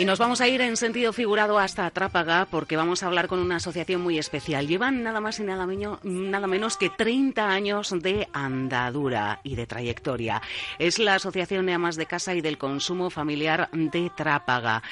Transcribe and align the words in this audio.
Y 0.00 0.06
nos 0.06 0.18
vamos 0.18 0.40
a 0.40 0.48
ir 0.48 0.62
en 0.62 0.78
sentido 0.78 1.12
figurado 1.12 1.58
hasta 1.58 1.90
Trápaga 1.90 2.48
porque 2.50 2.74
vamos 2.74 3.02
a 3.02 3.06
hablar 3.06 3.28
con 3.28 3.38
una 3.38 3.56
asociación 3.56 4.00
muy 4.00 4.18
especial. 4.18 4.66
Llevan 4.66 5.02
nada 5.02 5.20
más 5.20 5.38
y 5.40 5.42
nada, 5.42 5.66
nada 6.04 6.46
menos 6.46 6.78
que 6.78 6.88
30 6.88 7.46
años 7.46 7.94
de 8.00 8.26
andadura 8.32 9.42
y 9.44 9.56
de 9.56 9.66
trayectoria. 9.66 10.40
Es 10.78 10.98
la 10.98 11.16
Asociación 11.16 11.66
de 11.66 11.74
Amas 11.74 11.96
de 11.96 12.06
Casa 12.06 12.34
y 12.34 12.40
del 12.40 12.56
Consumo 12.56 13.10
Familiar 13.10 13.68
de 13.72 14.10
Trápaga. 14.16 14.82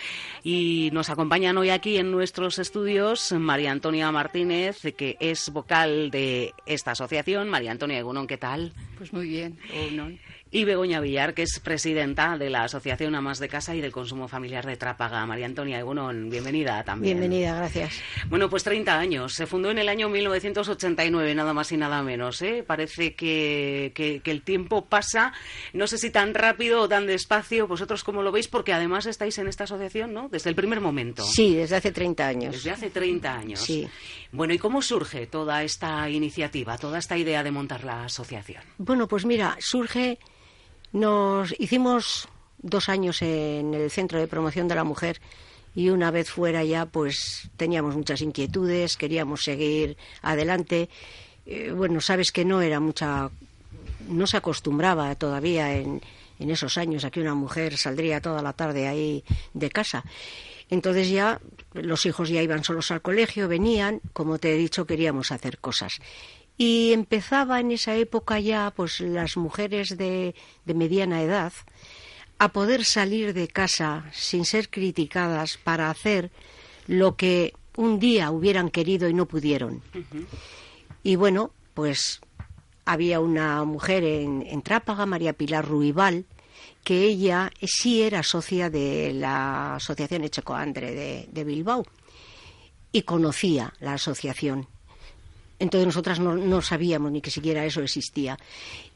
Y 0.45 0.91
nos 0.93 1.09
acompañan 1.09 1.57
hoy 1.57 1.71
aquí 1.71 1.97
en 1.97 2.11
nuestros 2.11 2.59
estudios 2.59 3.33
María 3.33 3.73
Antonia 3.73 4.13
Martínez, 4.13 4.83
que 4.95 5.17
es 5.21 5.49
vocal 5.49 6.11
de 6.11 6.53
esta 6.67 6.91
asociación. 6.91 7.49
María 7.49 7.71
Antonia 7.71 7.99
Egunon, 7.99 8.27
¿qué 8.27 8.37
tal? 8.37 8.75
Pues 8.99 9.11
muy 9.15 9.27
bien, 9.27 9.59
y 10.51 10.65
Begoña 10.65 11.01
Villar, 11.01 11.35
que 11.35 11.43
es 11.43 11.61
presidenta 11.61 12.39
de 12.39 12.49
la 12.49 12.65
Asociación 12.65 13.15
Amas 13.15 13.39
de 13.39 13.49
Casa 13.49 13.75
y 13.75 13.81
del 13.81 13.93
Consumo 13.93 14.29
Familiar 14.29 14.65
de 14.65 14.77
Trápaga. 14.77 15.27
María 15.27 15.45
Antonia 15.45 15.79
Egunon, 15.79 16.31
bienvenida 16.31 16.83
también. 16.85 17.19
Bienvenida, 17.19 17.55
gracias. 17.55 18.01
Bueno, 18.29 18.49
pues 18.49 18.65
30 18.65 18.99
años. 18.99 19.35
Se 19.35 19.47
fundó 19.47 19.71
en 19.71 19.79
el 19.79 19.89
año 19.89 20.09
1989, 20.09 21.35
nada 21.35 21.53
más 21.53 21.71
y 21.73 21.77
nada 21.77 22.03
menos. 22.03 22.41
¿eh? 22.41 22.65
Parece 22.67 23.15
que, 23.15 23.93
que, 23.95 24.23
el 24.25 24.43
tiempo 24.43 24.87
pasa, 24.87 25.33
no 25.75 25.87
sé 25.87 25.99
si 25.99 26.11
tan 26.11 26.33
rápido 26.33 26.81
o 26.83 26.89
tan 26.89 27.07
despacio. 27.07 27.67
¿Vosotros 27.67 28.03
cómo 28.03 28.23
lo 28.23 28.33
veis? 28.33 28.49
Porque 28.49 28.73
además 28.73 29.05
estáis 29.05 29.37
en 29.39 29.49
esta 29.49 29.65
asociación, 29.65 30.15
¿no? 30.15 30.29
Desde 30.31 30.49
el 30.49 30.57
primer 30.57 30.81
momento. 30.81 31.25
Sí, 31.25 31.55
desde 31.55 31.77
hace 31.77 31.93
30 31.93 32.27
años. 32.27 32.55
Desde 32.55 32.71
hace 32.71 32.89
30 32.89 33.35
años. 33.35 33.61
Sí. 33.61 33.87
Bueno, 34.33 34.55
¿y 34.55 34.59
cómo 34.59 34.81
surge 34.81 35.27
toda 35.27 35.63
esta 35.63 36.09
iniciativa, 36.09 36.79
toda 36.79 36.99
esta 36.99 37.19
idea 37.19 37.43
de 37.43 37.51
montar 37.51 37.85
la 37.85 38.05
asociación? 38.05 38.63
Bueno, 38.79 39.09
pues 39.09 39.27
mira, 39.27 39.57
surge 39.61 40.19
nos 40.93 41.55
hicimos 41.59 42.29
dos 42.59 42.89
años 42.89 43.23
en 43.23 43.75
el 43.75 43.91
Centro 43.91 44.19
de 44.19 44.29
Promoción 44.29 44.69
de 44.69 44.75
la 44.75 44.85
Mujer 44.85 45.21
y 45.75 45.91
una 45.91 46.11
vez 46.11 46.31
fuera 46.31 46.65
ya 46.65 46.87
pues 46.87 47.51
teníamos 47.57 47.97
muchas 47.97 48.21
inquietudes, 48.21 48.97
queríamos 48.97 49.45
seguir 49.45 49.97
adelante. 50.23 50.89
Eh, 51.47 51.73
bueno, 51.73 52.01
sabes 52.01 52.33
que 52.33 52.45
no 52.45 52.61
era 52.61 52.81
mucha, 52.81 53.31
no 54.09 54.27
se 54.27 54.37
acostumbraba 54.37 55.15
todavía 55.15 55.75
en, 55.77 56.03
en 56.39 56.51
esos 56.51 56.79
años 56.79 57.05
a 57.05 57.11
que 57.11 57.21
una 57.21 57.35
mujer 57.35 57.77
saldría 57.77 58.21
toda 58.21 58.43
la 58.43 58.53
tarde 58.53 58.89
ahí 58.89 59.25
de 59.55 59.71
casa. 59.71 60.05
Entonces 60.71 61.09
ya 61.09 61.41
los 61.73 62.05
hijos 62.07 62.29
ya 62.29 62.43
iban 62.43 62.65
solos 62.65 62.91
al 62.91 63.01
colegio, 63.01 63.49
venían, 63.49 64.01
como 64.13 64.39
te 64.39 64.53
he 64.53 64.57
dicho, 64.57 64.87
queríamos 64.87 65.33
hacer 65.33 65.59
cosas. 65.59 66.01
Y 66.59 66.93
empezaba 66.93 67.61
en 67.61 67.71
esa 67.71 67.95
época 67.95 68.41
ya, 68.41 68.73
pues 68.75 69.01
las 69.01 69.37
mujeres 69.37 69.97
de, 69.97 70.35
de 70.65 70.75
mediana 70.75 71.23
edad, 71.23 71.53
a 72.39 72.53
poder 72.53 72.85
salir 72.85 73.33
de 73.33 73.49
casa 73.49 74.05
sin 74.13 74.45
ser 74.45 74.69
criticadas 74.69 75.57
para 75.57 75.89
hacer 75.89 76.31
lo 76.87 77.17
que 77.17 77.55
un 77.77 78.01
día 78.01 78.31
hubieran 78.33 78.71
querido 78.71 79.09
y 79.09 79.15
no 79.15 79.27
pudieron. 79.27 79.83
Y 81.05 81.17
bueno, 81.17 81.53
pues 81.75 82.21
había 82.85 83.21
una 83.21 83.65
mujer 83.65 84.03
en, 84.03 84.43
en, 84.43 84.63
Trápaga, 84.63 85.07
María 85.07 85.33
Pilar 85.33 85.65
Ruibal, 85.65 86.27
que 86.83 87.05
ella 87.05 87.53
sí 87.63 88.03
era 88.03 88.23
socia 88.23 88.71
de 88.71 89.13
la 89.15 89.77
Asociación 89.77 90.25
Echecoandre 90.25 90.93
de, 90.93 91.29
de 91.31 91.45
Bilbao 91.45 91.85
y 92.91 93.03
conocía 93.03 93.75
la 93.81 93.95
asociación. 93.95 94.67
Entonces 95.59 95.87
nosotras 95.87 96.21
no, 96.21 96.63
sabíamos 96.63 97.11
ni 97.11 97.21
que 97.21 97.31
siquiera 97.31 97.65
eso 97.65 97.83
existía. 97.83 98.39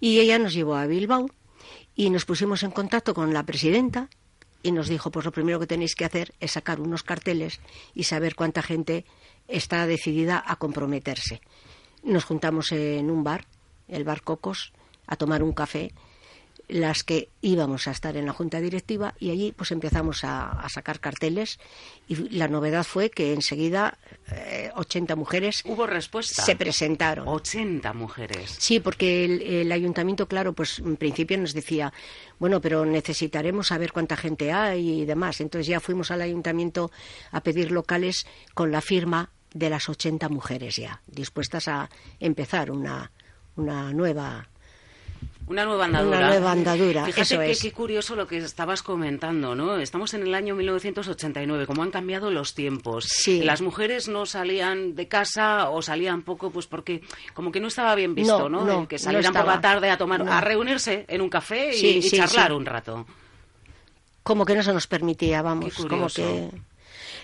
Y 0.00 0.20
ella 0.20 0.38
nos 0.38 0.54
llevó 0.54 0.76
a 0.76 0.86
Bilbao 0.86 1.28
y 1.96 2.10
nos 2.10 2.24
pusimos 2.24 2.62
en 2.62 2.70
contacto 2.70 3.14
con 3.14 3.32
la 3.32 3.44
presidenta 3.44 4.08
y 4.62 4.70
nos 4.70 4.88
dijo, 4.88 5.10
pues 5.10 5.24
lo 5.24 5.32
primero 5.32 5.58
que 5.58 5.66
tenéis 5.66 5.94
que 5.96 6.04
hacer 6.04 6.34
es 6.38 6.52
sacar 6.52 6.80
unos 6.80 7.02
carteles 7.02 7.60
y 7.94 8.04
saber 8.04 8.36
cuánta 8.36 8.62
gente 8.62 9.04
está 9.48 9.86
decidida 9.86 10.42
a 10.46 10.56
comprometerse. 10.56 11.40
Nos 12.04 12.24
juntamos 12.24 12.70
en 12.72 13.10
un 13.10 13.24
bar, 13.24 13.46
el 13.88 14.04
bar 14.04 14.22
Cocos, 14.22 14.72
a 15.06 15.16
tomar 15.16 15.42
un 15.42 15.52
café 15.52 15.92
las 16.68 17.04
que 17.04 17.28
íbamos 17.40 17.88
a 17.88 17.90
estar 17.90 18.16
en 18.16 18.26
la 18.26 18.32
junta 18.32 18.60
directiva 18.60 19.14
y 19.18 19.30
allí 19.30 19.52
pues 19.52 19.70
empezamos 19.72 20.24
a, 20.24 20.66
sacar 20.68 21.00
carteles 21.00 21.58
y 22.08 22.16
la 22.30 22.48
novedad 22.48 22.84
fue 22.84 23.10
que 23.10 23.32
enseguida 23.32 23.98
80 24.74 25.12
eh, 25.12 25.16
mujeres 25.16 25.62
hubo 25.66 25.86
respuesta. 25.86 26.42
se 26.42 26.56
presentaron. 26.56 27.28
80 27.28 27.92
mujeres. 27.92 28.56
Sí 28.58 28.80
porque 28.80 29.24
el, 29.60 29.72
ayuntamiento 29.72 30.26
claro 30.26 30.52
pues 30.52 30.78
en 30.78 30.96
principio 30.96 31.36
nos 31.38 31.52
decía 31.52 31.92
bueno 32.38 32.60
pero 32.60 32.84
necesitaremos 32.84 33.68
saber 33.68 33.92
cuánta 33.92 34.16
gente 34.16 34.52
hay 34.52 35.02
y 35.02 35.04
demás 35.04 35.40
entonces 35.40 35.66
ya 35.66 35.80
fuimos 35.80 36.10
al 36.10 36.22
ayuntamiento 36.22 36.90
a 37.30 37.42
pedir 37.42 37.70
locales 37.70 38.26
con 38.54 38.70
la 38.70 38.80
firma 38.80 39.30
de 39.52 39.68
las 39.68 39.88
80 39.88 40.28
mujeres 40.28 40.76
ya 40.76 41.02
dispuestas 41.06 41.68
a 41.68 41.90
empezar 42.20 42.70
una 42.70 43.10
una 43.56 43.92
nueva 43.92 44.48
una 45.52 45.64
nueva 45.66 45.84
andadura. 45.84 46.18
Una 46.18 46.28
nueva 46.28 46.52
andadura. 46.52 47.04
Fíjate 47.04 47.54
qué 47.60 47.72
curioso 47.72 48.16
lo 48.16 48.26
que 48.26 48.38
estabas 48.38 48.82
comentando, 48.82 49.54
¿no? 49.54 49.76
Estamos 49.76 50.14
en 50.14 50.22
el 50.22 50.34
año 50.34 50.54
1989, 50.54 51.66
como 51.66 51.82
han 51.82 51.90
cambiado 51.90 52.30
los 52.30 52.54
tiempos. 52.54 53.04
Sí. 53.08 53.42
Las 53.42 53.60
mujeres 53.60 54.08
no 54.08 54.24
salían 54.26 54.94
de 54.94 55.08
casa 55.08 55.68
o 55.68 55.82
salían 55.82 56.22
poco, 56.22 56.50
pues 56.50 56.66
porque 56.66 57.02
como 57.34 57.52
que 57.52 57.60
no 57.60 57.68
estaba 57.68 57.94
bien 57.94 58.14
visto, 58.14 58.48
¿no? 58.48 58.88
que 58.88 58.98
salieran 58.98 59.32
por 59.32 59.46
la 59.46 59.60
tarde 59.60 59.90
a 59.90 59.98
tomar, 59.98 60.22
a 60.22 60.40
reunirse 60.40 61.04
en 61.08 61.20
un 61.20 61.28
café 61.28 61.76
y, 61.76 62.00
charlar 62.10 62.52
un 62.52 62.66
rato. 62.66 63.06
Como 64.22 64.44
que 64.44 64.54
no 64.54 64.62
se 64.62 64.72
nos 64.72 64.86
permitía, 64.86 65.42
vamos, 65.42 65.74
como 65.74 66.06
que 66.06 66.48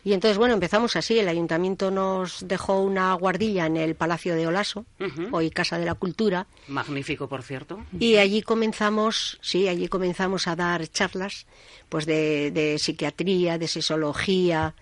y 0.05 0.13
entonces, 0.13 0.39
bueno, 0.39 0.55
empezamos 0.55 0.97
así. 0.97 1.19
El 1.19 1.29
ayuntamiento 1.29 1.91
nos 1.91 2.47
dejó 2.47 2.81
una 2.81 3.13
guardilla 3.15 3.67
en 3.67 3.77
el 3.77 3.95
Palacio 3.95 4.35
de 4.35 4.47
Olaso, 4.47 4.85
hoy 5.33 5.51
Casa 5.51 5.79
de 5.79 5.87
la 5.87 5.95
Cultura. 5.95 6.47
Magnífico, 6.69 7.29
por 7.29 7.43
cierto. 7.43 7.85
Y 7.99 8.17
allí 8.17 8.43
comenzamos, 8.43 9.39
sí, 9.41 9.69
allí 9.69 9.89
comenzamos 9.89 10.47
a 10.47 10.57
dar 10.57 10.87
charlas, 10.89 11.47
pues 11.89 12.07
de, 12.07 12.77
psiquiatría, 12.79 13.59
de 13.59 13.69
sexología. 13.69 14.75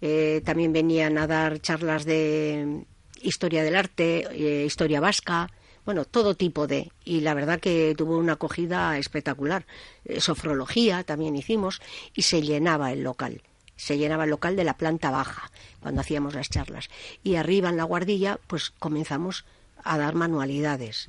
Eh, 0.00 0.42
también 0.44 0.72
venían 0.72 1.18
a 1.18 1.26
dar 1.26 1.60
charlas 1.60 2.04
de 2.04 2.84
historia 3.22 3.62
del 3.64 3.74
arte, 3.74 4.28
eh, 4.30 4.64
historia 4.64 5.00
vasca, 5.00 5.50
bueno, 5.84 6.04
todo 6.04 6.34
tipo 6.34 6.66
de. 6.66 6.92
Y 7.04 7.22
la 7.22 7.34
verdad 7.34 7.60
que 7.60 7.94
tuvo 7.96 8.18
una 8.18 8.34
acogida 8.34 8.98
espectacular. 8.98 9.64
Eh, 10.04 10.20
sofrología 10.20 11.02
también 11.02 11.34
hicimos 11.34 11.80
y 12.14 12.22
se 12.22 12.42
llenaba 12.42 12.92
el 12.92 13.02
local 13.02 13.42
se 13.78 13.96
llenaba 13.96 14.24
el 14.24 14.30
local 14.30 14.56
de 14.56 14.64
la 14.64 14.76
planta 14.76 15.10
baja 15.10 15.50
cuando 15.80 16.02
hacíamos 16.02 16.34
las 16.34 16.50
charlas. 16.50 16.90
Y 17.22 17.36
arriba 17.36 17.70
en 17.70 17.76
la 17.78 17.84
guardilla, 17.84 18.38
pues 18.48 18.70
comenzamos 18.78 19.46
a 19.84 19.96
dar 19.96 20.14
manualidades. 20.14 21.06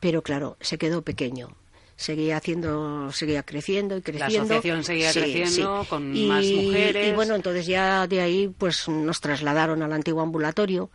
Pero 0.00 0.22
claro, 0.22 0.56
se 0.60 0.78
quedó 0.78 1.02
pequeño. 1.02 1.54
Seguía 1.96 2.38
haciendo, 2.38 3.12
seguía 3.12 3.42
creciendo 3.42 3.96
y 3.96 4.02
creciendo. 4.02 4.36
La 4.36 4.42
asociación 4.44 4.84
seguía 4.84 5.12
creciendo 5.12 5.84
con 5.88 6.28
más 6.28 6.44
mujeres. 6.44 7.08
Y 7.08 7.12
bueno, 7.12 7.34
entonces 7.34 7.66
ya 7.66 8.06
de 8.06 8.20
ahí 8.20 8.48
pues 8.56 8.88
nos 8.88 9.20
trasladaron 9.20 9.82
al 9.82 9.92
antiguo 9.92 10.22
ambulatorio. 10.22 10.90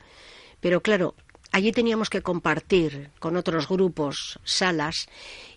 Pero 0.62 0.81
claro, 0.81 1.13
allí 1.53 1.71
teníamos 1.71 2.09
que 2.09 2.21
compartir 2.21 3.11
con 3.19 3.38
otros 3.38 3.69
grupos 3.69 4.39
salas 4.44 5.07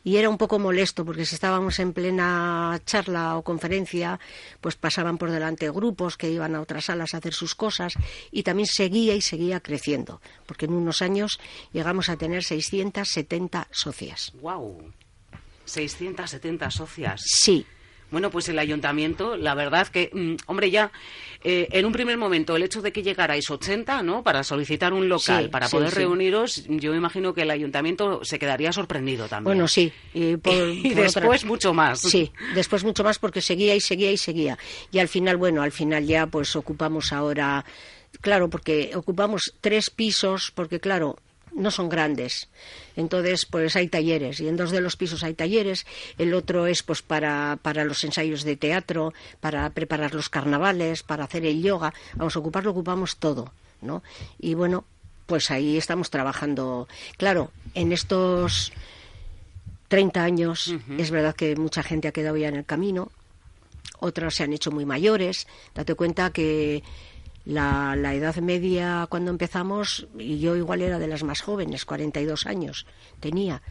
y 0.04 0.18
era 0.18 0.28
un 0.28 0.38
poco 0.38 0.60
molesto 0.60 1.04
porque 1.04 1.24
si 1.24 1.34
estábamos 1.34 1.80
en 1.80 1.92
plena 1.92 2.78
charla 2.84 3.36
o 3.36 3.42
conferencia, 3.42 4.20
pues 4.60 4.76
pasaban 4.76 5.18
por 5.18 5.30
delante 5.32 5.68
grupos 5.70 6.16
que 6.16 6.30
iban 6.30 6.54
a 6.54 6.60
otras 6.60 6.84
salas 6.84 7.14
a 7.14 7.16
hacer 7.16 7.32
sus 7.32 7.54
cosas 7.54 7.94
y 8.30 8.44
también 8.44 8.66
seguía 8.66 9.14
y 9.14 9.22
seguía 9.22 9.58
creciendo, 9.60 10.20
porque 10.44 10.66
en 10.66 10.74
unos 10.74 11.02
años 11.02 11.40
llegamos 11.72 12.08
a 12.10 12.16
tener 12.16 12.44
670 12.44 13.66
socias. 13.72 14.32
Wow. 14.40 14.92
670 15.64 16.70
socias. 16.70 17.22
Sí. 17.24 17.66
Bueno, 18.16 18.30
pues 18.30 18.48
el 18.48 18.58
ayuntamiento, 18.58 19.36
la 19.36 19.54
verdad 19.54 19.88
que, 19.88 20.08
mm, 20.10 20.36
hombre, 20.46 20.70
ya 20.70 20.90
eh, 21.44 21.68
en 21.70 21.84
un 21.84 21.92
primer 21.92 22.16
momento 22.16 22.56
el 22.56 22.62
hecho 22.62 22.80
de 22.80 22.90
que 22.90 23.02
llegarais 23.02 23.50
80, 23.50 24.02
¿no? 24.02 24.22
Para 24.22 24.42
solicitar 24.42 24.94
un 24.94 25.06
local, 25.06 25.50
para 25.50 25.68
poder 25.68 25.92
reuniros, 25.92 26.64
yo 26.66 26.94
imagino 26.94 27.34
que 27.34 27.42
el 27.42 27.50
ayuntamiento 27.50 28.24
se 28.24 28.38
quedaría 28.38 28.72
sorprendido 28.72 29.28
también. 29.28 29.44
Bueno, 29.44 29.68
sí. 29.68 29.92
Y, 30.14 30.36
después 30.94 31.44
mucho 31.44 31.74
más. 31.74 32.00
Sí, 32.00 32.32
después 32.54 32.84
mucho 32.84 33.04
más 33.04 33.18
porque 33.18 33.42
seguía 33.42 33.74
y 33.74 33.82
seguía 33.82 34.10
y 34.10 34.16
seguía. 34.16 34.56
Y 34.90 34.98
al 34.98 35.08
final, 35.08 35.36
bueno, 35.36 35.60
al 35.60 35.72
final 35.72 36.06
ya 36.06 36.26
pues 36.26 36.56
ocupamos 36.56 37.12
ahora, 37.12 37.66
claro, 38.22 38.48
porque 38.48 38.92
ocupamos 38.94 39.52
tres 39.60 39.90
pisos, 39.90 40.52
porque 40.54 40.80
claro, 40.80 41.18
no 41.56 41.70
son 41.70 41.88
grandes. 41.88 42.48
Entonces, 42.94 43.46
pues 43.46 43.74
hay 43.76 43.88
talleres 43.88 44.40
y 44.40 44.48
en 44.48 44.56
dos 44.56 44.70
de 44.70 44.80
los 44.80 44.96
pisos 44.96 45.24
hay 45.24 45.34
talleres, 45.34 45.86
el 46.18 46.34
otro 46.34 46.66
es 46.66 46.82
pues 46.82 47.02
para, 47.02 47.58
para 47.60 47.84
los 47.84 48.04
ensayos 48.04 48.44
de 48.44 48.56
teatro, 48.56 49.12
para 49.40 49.68
preparar 49.70 50.14
los 50.14 50.28
carnavales, 50.28 51.02
para 51.02 51.24
hacer 51.24 51.44
el 51.44 51.62
yoga. 51.62 51.92
Vamos 52.14 52.36
a 52.36 52.38
ocuparlo, 52.38 52.70
ocupamos 52.70 53.16
todo, 53.16 53.52
¿no? 53.80 54.02
Y 54.38 54.54
bueno, 54.54 54.84
pues 55.26 55.50
ahí 55.50 55.76
estamos 55.76 56.10
trabajando. 56.10 56.88
Claro, 57.16 57.50
en 57.74 57.92
estos 57.92 58.72
30 59.88 60.22
años 60.22 60.74
es 60.98 61.10
verdad 61.10 61.34
que 61.34 61.56
mucha 61.56 61.82
gente 61.82 62.08
ha 62.08 62.12
quedado 62.12 62.36
ya 62.36 62.48
en 62.48 62.56
el 62.56 62.64
camino, 62.64 63.10
otras 63.98 64.34
se 64.34 64.44
han 64.44 64.52
hecho 64.52 64.70
muy 64.70 64.84
mayores. 64.84 65.46
Date 65.74 65.94
cuenta 65.94 66.30
que 66.30 66.82
la, 67.46 67.96
la, 67.96 68.14
edad 68.14 68.36
media 68.36 69.06
cuando 69.08 69.30
empezamos, 69.30 70.06
y 70.18 70.38
yo 70.38 70.56
igual 70.56 70.82
era 70.82 70.98
de 70.98 71.06
las 71.06 71.22
más 71.22 71.40
jóvenes, 71.40 71.84
42 71.84 72.46
años 72.46 72.86
tenía, 73.20 73.62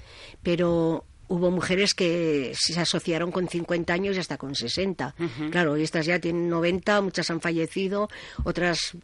pero 0.41 1.05
hubo 1.27 1.51
mujeres 1.51 1.93
que 1.93 2.53
se 2.55 2.79
asociaron 2.79 3.31
con 3.31 3.47
50 3.47 3.93
años 3.93 4.15
y 4.15 4.19
hasta 4.19 4.37
con 4.37 4.55
60. 4.55 5.15
Claro, 5.51 5.77
y 5.77 5.83
estas 5.83 6.05
ya 6.05 6.19
tienen 6.19 6.49
90, 6.49 7.01
muchas 7.01 7.29
han 7.31 7.41
fallecido, 7.41 8.09
otras 8.43 8.95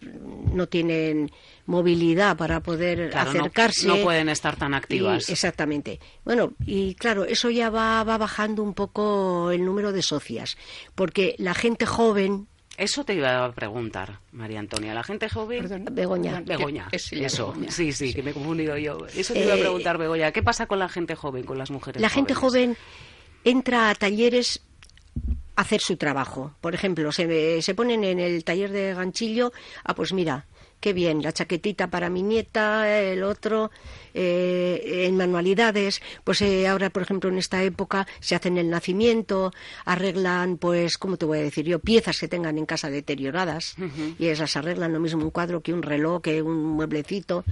no 0.53 0.67
tienen 0.67 1.31
movilidad 1.65 2.37
para 2.37 2.61
poder 2.61 3.15
acercarse. 3.15 3.87
No, 3.87 3.97
pueden 3.97 4.29
estar 4.29 4.55
tan 4.55 4.73
activas. 4.73 5.29
exactamente. 5.29 5.99
Bueno, 6.23 6.53
y 6.65 6.95
claro, 6.95 7.25
eso 7.25 7.49
ya 7.49 7.69
va, 7.69 8.03
va 8.03 8.17
bajando 8.17 8.63
un 8.63 8.73
poco 8.73 9.51
el 9.51 9.65
número 9.65 9.91
de 9.91 10.01
socias, 10.01 10.57
porque 10.95 11.35
la 11.37 11.53
gente 11.53 11.85
joven 11.85 12.47
eso 12.81 13.03
te 13.05 13.13
iba 13.13 13.45
a 13.45 13.51
preguntar, 13.51 14.19
María 14.31 14.59
Antonia. 14.59 14.93
La 14.93 15.03
gente 15.03 15.29
joven. 15.29 15.61
Perdón, 15.61 15.85
Begoña. 15.91 16.41
Begoña. 16.41 16.89
Eso. 16.91 17.53
Sí, 17.69 17.91
sí, 17.93 18.13
que 18.13 18.23
me 18.23 18.31
he 18.31 18.33
confundido 18.33 18.75
yo. 18.77 19.05
Eso 19.15 19.33
te 19.33 19.43
iba 19.43 19.53
a 19.53 19.57
eh, 19.57 19.61
preguntar, 19.61 19.97
Begoña. 19.97 20.31
¿Qué 20.31 20.41
pasa 20.41 20.65
con 20.65 20.79
la 20.79 20.89
gente 20.89 21.15
joven, 21.15 21.43
con 21.43 21.57
las 21.57 21.69
mujeres 21.69 22.01
La 22.01 22.09
gente 22.09 22.33
joven 22.33 22.75
entra 23.43 23.89
a 23.89 23.95
talleres 23.95 24.61
a 25.55 25.61
hacer 25.61 25.79
su 25.81 25.97
trabajo. 25.97 26.55
Por 26.59 26.73
ejemplo, 26.73 27.11
se, 27.11 27.61
se 27.61 27.75
ponen 27.75 28.03
en 28.03 28.19
el 28.19 28.43
taller 28.43 28.71
de 28.71 28.95
ganchillo. 28.95 29.51
Ah, 29.83 29.93
pues 29.93 30.11
mira, 30.11 30.47
qué 30.81 30.91
bien, 30.93 31.21
la 31.21 31.31
chaquetita 31.31 31.87
para 31.87 32.09
mi 32.09 32.23
nieta, 32.23 32.99
el 32.99 33.23
otro, 33.23 33.71
eh, 34.13 35.05
en 35.07 35.15
manualidades, 35.15 36.01
pues 36.23 36.41
eh, 36.41 36.67
ahora, 36.67 36.89
por 36.89 37.03
ejemplo, 37.03 37.29
en 37.29 37.37
esta 37.37 37.63
época 37.63 38.07
se 38.19 38.35
hacen 38.35 38.57
el 38.57 38.69
nacimiento, 38.69 39.53
arreglan, 39.85 40.57
pues, 40.57 40.97
¿cómo 40.97 41.15
te 41.15 41.25
voy 41.25 41.37
a 41.37 41.43
decir 41.43 41.65
yo? 41.65 41.79
Piezas 41.79 42.19
que 42.19 42.27
tengan 42.27 42.57
en 42.57 42.65
casa 42.65 42.89
deterioradas 42.89 43.75
y 44.19 44.25
esas 44.27 44.57
arreglan 44.57 44.91
lo 44.91 44.99
mismo 44.99 45.23
un 45.23 45.31
cuadro 45.31 45.61
que 45.61 45.73
un 45.73 45.83
reloj, 45.83 46.23
que 46.23 46.41
un 46.41 46.57
mueblecito 46.75 47.45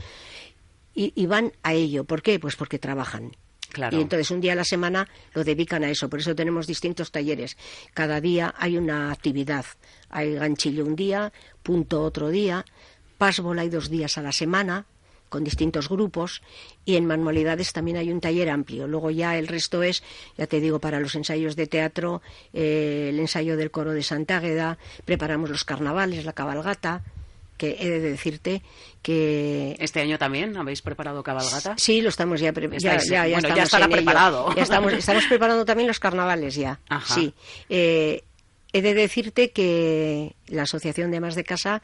y, 0.95 1.13
y 1.15 1.25
van 1.27 1.53
a 1.63 1.73
ello. 1.73 2.03
¿Por 2.03 2.21
qué? 2.23 2.39
Pues 2.39 2.55
porque 2.55 2.79
trabajan. 2.79 3.31
Claro. 3.71 3.95
Y 3.95 4.01
entonces 4.01 4.31
un 4.31 4.41
día 4.41 4.53
a 4.53 4.55
la 4.55 4.63
semana 4.63 5.07
lo 5.35 5.43
dedican 5.43 5.83
a 5.83 5.91
eso. 5.91 6.09
Por 6.09 6.19
eso 6.19 6.33
tenemos 6.33 6.65
distintos 6.65 7.11
talleres. 7.11 7.55
Cada 7.93 8.19
día 8.19 8.55
hay 8.57 8.77
una 8.77 9.11
actividad. 9.11 9.65
Hay 10.09 10.33
ganchillo 10.33 10.83
un 10.83 10.95
día, 10.95 11.31
punto 11.61 12.01
otro 12.01 12.29
día, 12.29 12.65
Passball 13.19 13.59
hay 13.59 13.69
dos 13.69 13.89
días 13.89 14.17
a 14.17 14.23
la 14.23 14.31
semana 14.31 14.85
con 15.27 15.43
distintos 15.43 15.89
grupos 15.89 16.41
y 16.85 16.95
en 16.95 17.05
manualidades 17.05 17.71
también 17.71 17.97
hay 17.97 18.11
un 18.11 18.21
taller 18.21 18.49
amplio. 18.49 18.87
Luego 18.87 19.11
ya 19.11 19.37
el 19.37 19.47
resto 19.47 19.83
es, 19.83 20.01
ya 20.37 20.47
te 20.47 20.59
digo, 20.59 20.79
para 20.79 20.99
los 20.99 21.13
ensayos 21.13 21.55
de 21.55 21.67
teatro, 21.67 22.23
eh, 22.53 23.09
el 23.09 23.19
ensayo 23.19 23.55
del 23.57 23.69
coro 23.69 23.91
de 23.91 24.01
Santa 24.01 24.37
Águeda, 24.37 24.79
preparamos 25.05 25.51
los 25.51 25.65
carnavales, 25.65 26.25
la 26.25 26.33
cabalgata, 26.33 27.03
que 27.57 27.75
he 27.81 27.89
de 27.89 27.99
decirte 27.99 28.63
que 29.01 29.75
este 29.79 29.99
año 29.99 30.17
también 30.17 30.55
habéis 30.55 30.81
preparado 30.81 31.21
cabalgata 31.23 31.75
sí 31.77 31.99
lo 31.99 32.07
estamos 32.07 32.39
ya 32.39 32.53
ya, 32.53 32.97
ya, 32.97 33.27
ya, 33.27 33.39
bueno, 33.39 33.53
ya 33.53 33.63
estará 33.63 33.89
preparado. 33.89 34.55
Ya 34.55 34.63
estamos 34.63 34.93
estamos 34.93 35.25
preparando 35.29 35.65
también 35.65 35.87
los 35.87 35.99
carnavales 35.99 36.55
ya 36.55 36.79
sí. 37.05 37.33
Eh, 37.67 38.23
he 38.71 38.81
de 38.81 38.93
decirte 38.93 39.51
que 39.51 40.35
la 40.47 40.63
asociación 40.63 41.11
de 41.11 41.19
más 41.19 41.35
de 41.35 41.43
casa 41.43 41.81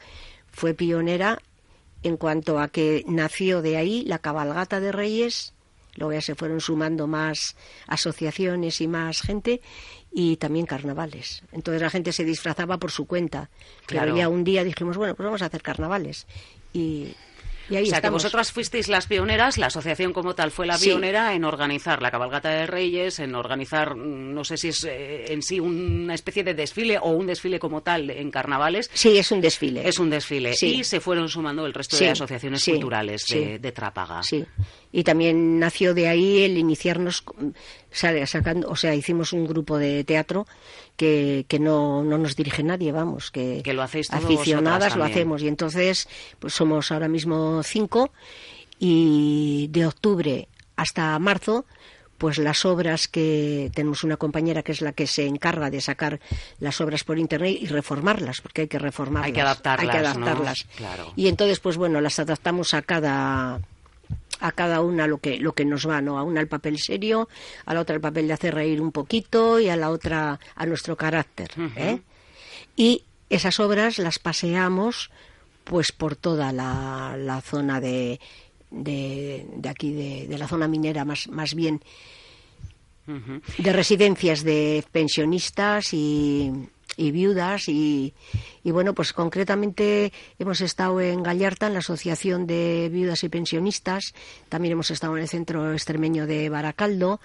fue 0.56 0.72
pionera 0.72 1.38
en 2.02 2.16
cuanto 2.16 2.58
a 2.58 2.68
que 2.68 3.04
nació 3.06 3.60
de 3.60 3.76
ahí 3.76 4.04
la 4.06 4.20
cabalgata 4.20 4.80
de 4.80 4.90
Reyes, 4.90 5.52
luego 5.96 6.14
ya 6.14 6.22
se 6.22 6.34
fueron 6.34 6.62
sumando 6.62 7.06
más 7.06 7.56
asociaciones 7.86 8.80
y 8.80 8.88
más 8.88 9.20
gente 9.20 9.60
y 10.10 10.38
también 10.38 10.64
carnavales. 10.64 11.42
Entonces 11.52 11.82
la 11.82 11.90
gente 11.90 12.10
se 12.10 12.24
disfrazaba 12.24 12.78
por 12.78 12.90
su 12.90 13.06
cuenta. 13.06 13.50
Claro. 13.84 14.16
ya 14.16 14.30
un 14.30 14.44
día 14.44 14.64
dijimos, 14.64 14.96
bueno, 14.96 15.14
pues 15.14 15.26
vamos 15.26 15.42
a 15.42 15.46
hacer 15.46 15.62
carnavales. 15.62 16.26
Y 16.72 17.14
o 17.70 17.86
sea, 17.86 18.00
que 18.00 18.10
vosotras 18.10 18.52
fuisteis 18.52 18.88
las 18.88 19.06
pioneras, 19.06 19.58
la 19.58 19.66
asociación 19.66 20.12
como 20.12 20.34
tal 20.34 20.50
fue 20.50 20.66
la 20.66 20.78
pionera 20.78 21.34
en 21.34 21.44
organizar 21.44 22.02
la 22.02 22.10
cabalgata 22.10 22.48
de 22.48 22.66
Reyes, 22.66 23.18
en 23.18 23.34
organizar, 23.34 23.96
mm, 23.96 24.34
no 24.34 24.44
sé 24.44 24.56
si 24.56 24.68
es 24.68 24.84
eh, 24.84 25.32
en 25.32 25.42
sí 25.42 25.60
una 25.60 26.14
especie 26.14 26.44
de 26.44 26.54
desfile 26.54 26.98
o 26.98 27.10
un 27.10 27.26
desfile 27.26 27.58
como 27.58 27.82
tal 27.82 28.10
en 28.10 28.30
carnavales. 28.30 28.90
Sí, 28.92 29.18
es 29.18 29.30
un 29.30 29.40
desfile. 29.40 29.88
Es 29.88 29.98
un 29.98 30.10
desfile. 30.10 30.54
Y 30.60 30.84
se 30.84 31.00
fueron 31.00 31.28
sumando 31.28 31.66
el 31.66 31.74
resto 31.74 31.96
de 31.96 32.10
asociaciones 32.10 32.64
culturales 32.64 33.24
de, 33.26 33.58
de 33.58 33.72
Trápaga. 33.72 34.22
Sí 34.22 34.44
y 34.92 35.04
también 35.04 35.58
nació 35.58 35.94
de 35.94 36.08
ahí 36.08 36.42
el 36.42 36.56
iniciarnos 36.58 37.24
sacando 37.90 38.68
o 38.68 38.76
sea 38.76 38.94
hicimos 38.94 39.32
un 39.32 39.46
grupo 39.46 39.78
de 39.78 40.04
teatro 40.04 40.46
que, 40.96 41.44
que 41.48 41.58
no, 41.58 42.02
no 42.02 42.18
nos 42.18 42.36
dirige 42.36 42.62
nadie 42.62 42.92
vamos 42.92 43.30
que, 43.30 43.62
que 43.64 43.72
lo 43.72 43.82
hacéis 43.82 44.10
aficionadas 44.12 44.96
lo 44.96 45.04
hacemos. 45.04 45.42
Y 45.42 45.48
entonces 45.48 46.08
pues 46.38 46.54
somos 46.54 46.90
ahora 46.92 47.08
mismo 47.08 47.62
cinco 47.62 48.12
y 48.78 49.68
de 49.70 49.86
octubre 49.86 50.48
hasta 50.76 51.18
marzo 51.18 51.64
pues 52.18 52.38
las 52.38 52.64
obras 52.64 53.08
que 53.08 53.70
tenemos 53.74 54.02
una 54.02 54.16
compañera 54.16 54.62
que 54.62 54.72
es 54.72 54.80
la 54.80 54.92
que 54.92 55.06
se 55.06 55.26
encarga 55.26 55.70
de 55.70 55.80
sacar 55.80 56.20
las 56.58 56.80
obras 56.80 57.04
por 57.04 57.18
internet 57.18 57.58
y 57.60 57.66
reformarlas 57.66 58.40
porque 58.40 58.62
hay 58.62 58.68
que 58.68 58.78
reformarlas 58.78 59.26
hay 59.26 59.32
que 59.32 59.42
adaptarlas, 59.42 59.94
hay 59.94 60.00
que 60.00 60.06
adaptarlas. 60.06 60.66
y 61.14 61.28
entonces 61.28 61.60
pues 61.60 61.76
bueno 61.76 62.00
las 62.00 62.18
adaptamos 62.18 62.72
a 62.72 62.82
cada 62.82 63.60
a 64.40 64.52
cada 64.52 64.80
una 64.80 65.06
lo 65.06 65.18
que, 65.18 65.38
lo 65.38 65.54
que 65.54 65.64
nos 65.64 65.88
va, 65.88 66.00
¿no? 66.00 66.18
A 66.18 66.22
una 66.22 66.40
el 66.40 66.48
papel 66.48 66.78
serio, 66.78 67.28
a 67.64 67.74
la 67.74 67.80
otra 67.80 67.94
el 67.94 68.00
papel 68.00 68.28
de 68.28 68.34
hacer 68.34 68.54
reír 68.54 68.80
un 68.80 68.92
poquito 68.92 69.58
y 69.60 69.68
a 69.68 69.76
la 69.76 69.90
otra 69.90 70.38
a 70.54 70.66
nuestro 70.66 70.96
carácter. 70.96 71.50
¿eh? 71.76 72.00
Y 72.76 73.04
esas 73.30 73.58
obras 73.60 73.98
las 73.98 74.18
paseamos 74.18 75.10
pues 75.64 75.90
por 75.90 76.14
toda 76.14 76.52
la, 76.52 77.16
la 77.18 77.40
zona 77.40 77.80
de, 77.80 78.20
de, 78.70 79.46
de 79.56 79.68
aquí, 79.68 79.92
de, 79.92 80.28
de, 80.28 80.38
la 80.38 80.46
zona 80.46 80.68
minera 80.68 81.04
más, 81.04 81.28
más 81.28 81.54
bien, 81.54 81.82
de 83.58 83.72
residencias 83.72 84.44
de 84.44 84.84
pensionistas 84.92 85.92
y, 85.92 86.52
y 86.96 87.10
viudas 87.10 87.68
y, 87.68 88.14
y, 88.64 88.70
bueno 88.70 88.94
pues 88.94 89.12
concretamente 89.12 90.12
hemos 90.38 90.60
estado 90.60 91.00
en 91.00 91.22
Gallarta 91.22 91.66
en 91.66 91.74
la 91.74 91.80
asociación 91.80 92.46
de 92.46 92.88
viudas 92.90 93.22
y 93.24 93.28
pensionistas 93.28 94.14
también 94.48 94.72
hemos 94.72 94.90
estado 94.90 95.16
en 95.16 95.22
el 95.22 95.28
centro 95.28 95.72
extremeño 95.72 96.26
de 96.26 96.48
Baracaldo 96.48 97.20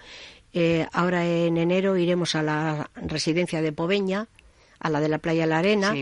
eh, 0.54 0.88
ahora 0.92 1.25
en 1.25 1.58
enero 1.58 1.96
iremos 1.98 2.36
a 2.36 2.44
la 2.44 2.90
residencia 2.96 3.62
de 3.62 3.72
Poveña 3.72 4.28
a 4.82 4.90
la 4.90 5.00
de 5.00 5.10
la 5.10 5.20
playa 5.20 5.46
La 5.46 5.60
Arena. 5.60 5.94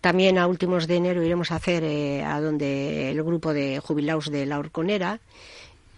También 0.00 0.38
a 0.38 0.46
últimos 0.46 0.86
de 0.86 0.96
enero 0.96 1.22
iremos 1.22 1.52
a 1.52 1.56
hacer 1.56 1.84
eh, 1.84 2.22
a 2.24 2.40
donde 2.40 3.10
el 3.10 3.22
grupo 3.22 3.52
de 3.52 3.78
jubilados 3.78 4.30
de 4.30 4.46
la 4.46 4.58
Orconera. 4.58 5.20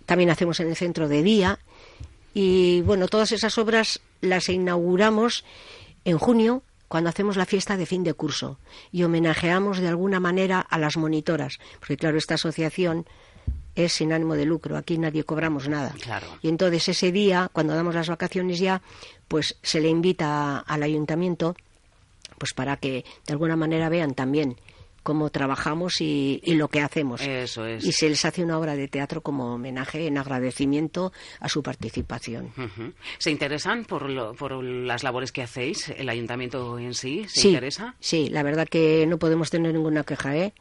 También 0.05 0.31
hacemos 0.31 0.59
en 0.59 0.69
el 0.69 0.77
centro 0.77 1.09
de 1.09 1.23
día. 1.23 1.61
Y 2.35 2.81
bueno, 2.83 3.07
todas 3.07 3.31
esas 3.31 3.57
obras 3.57 4.01
las 4.21 4.49
inauguramos 4.49 5.45
en 6.05 6.19
junio 6.19 6.63
cuando 6.89 7.11
hacemos 7.11 7.37
la 7.37 7.47
fiesta 7.47 7.77
de 7.77 7.87
fin 7.87 8.05
de 8.05 8.15
curso 8.15 8.59
y 8.93 9.03
homenajeamos 9.05 9.79
de 9.79 9.89
alguna 9.89 10.21
manera 10.21 10.61
a 10.61 10.79
las 10.79 10.97
monitoras, 10.97 11.59
porque 11.81 11.97
claro, 11.97 12.19
esta 12.19 12.35
asociación 12.35 13.07
es 13.75 13.93
sin 13.93 14.13
ánimo 14.13 14.35
de 14.35 14.45
lucro, 14.45 14.77
aquí 14.77 14.99
nadie 14.99 15.25
cobramos 15.25 15.69
nada. 15.69 15.95
Y 16.43 16.49
entonces 16.49 16.89
ese 16.89 17.11
día, 17.11 17.51
cuando 17.53 17.75
damos 17.75 17.95
las 17.95 18.09
vacaciones 18.09 18.59
ya, 18.59 18.83
pues 19.27 19.57
se 19.63 19.81
le 19.81 19.89
invita 19.89 20.59
al 20.59 20.83
ayuntamiento 20.83 21.57
pues 22.39 22.53
para 22.53 22.77
que 22.77 23.05
de 23.27 23.33
alguna 23.33 23.57
manera 23.57 23.89
vean 23.89 24.15
también 24.15 24.57
cómo 25.05 25.31
trabajamos 25.31 26.01
y, 26.01 26.41
lo 26.47 26.69
que 26.69 26.81
hacemos. 26.81 27.21
Eso 27.21 27.67
es. 27.67 27.85
Y 27.85 27.93
se 27.93 28.09
les 28.09 28.25
hace 28.25 28.43
una 28.43 28.59
obra 28.59 28.75
de 28.75 28.89
teatro 28.89 29.21
como 29.21 29.55
homenaje 29.55 30.07
en 30.09 30.19
agradecimiento 30.19 31.13
a 31.39 31.49
su 31.49 31.63
participación. 31.63 32.53
¿Se 33.19 33.31
interesan 33.31 33.85
por, 33.85 34.35
por 34.37 34.65
las 34.65 35.05
labores 35.05 35.31
que 35.31 35.43
hacéis? 35.43 35.91
¿El 35.91 36.09
ayuntamiento 36.09 36.79
en 36.79 36.95
sí 36.95 37.27
se 37.29 37.41
sí, 37.43 37.49
interesa? 37.49 37.95
Sí, 38.01 38.29
la 38.31 38.43
verdad 38.43 38.67
que 38.67 39.07
no 39.07 39.19
podemos 39.19 39.51
tener 39.51 39.73
ninguna 39.73 40.03
queja, 40.03 40.37
¿eh? 40.37 40.55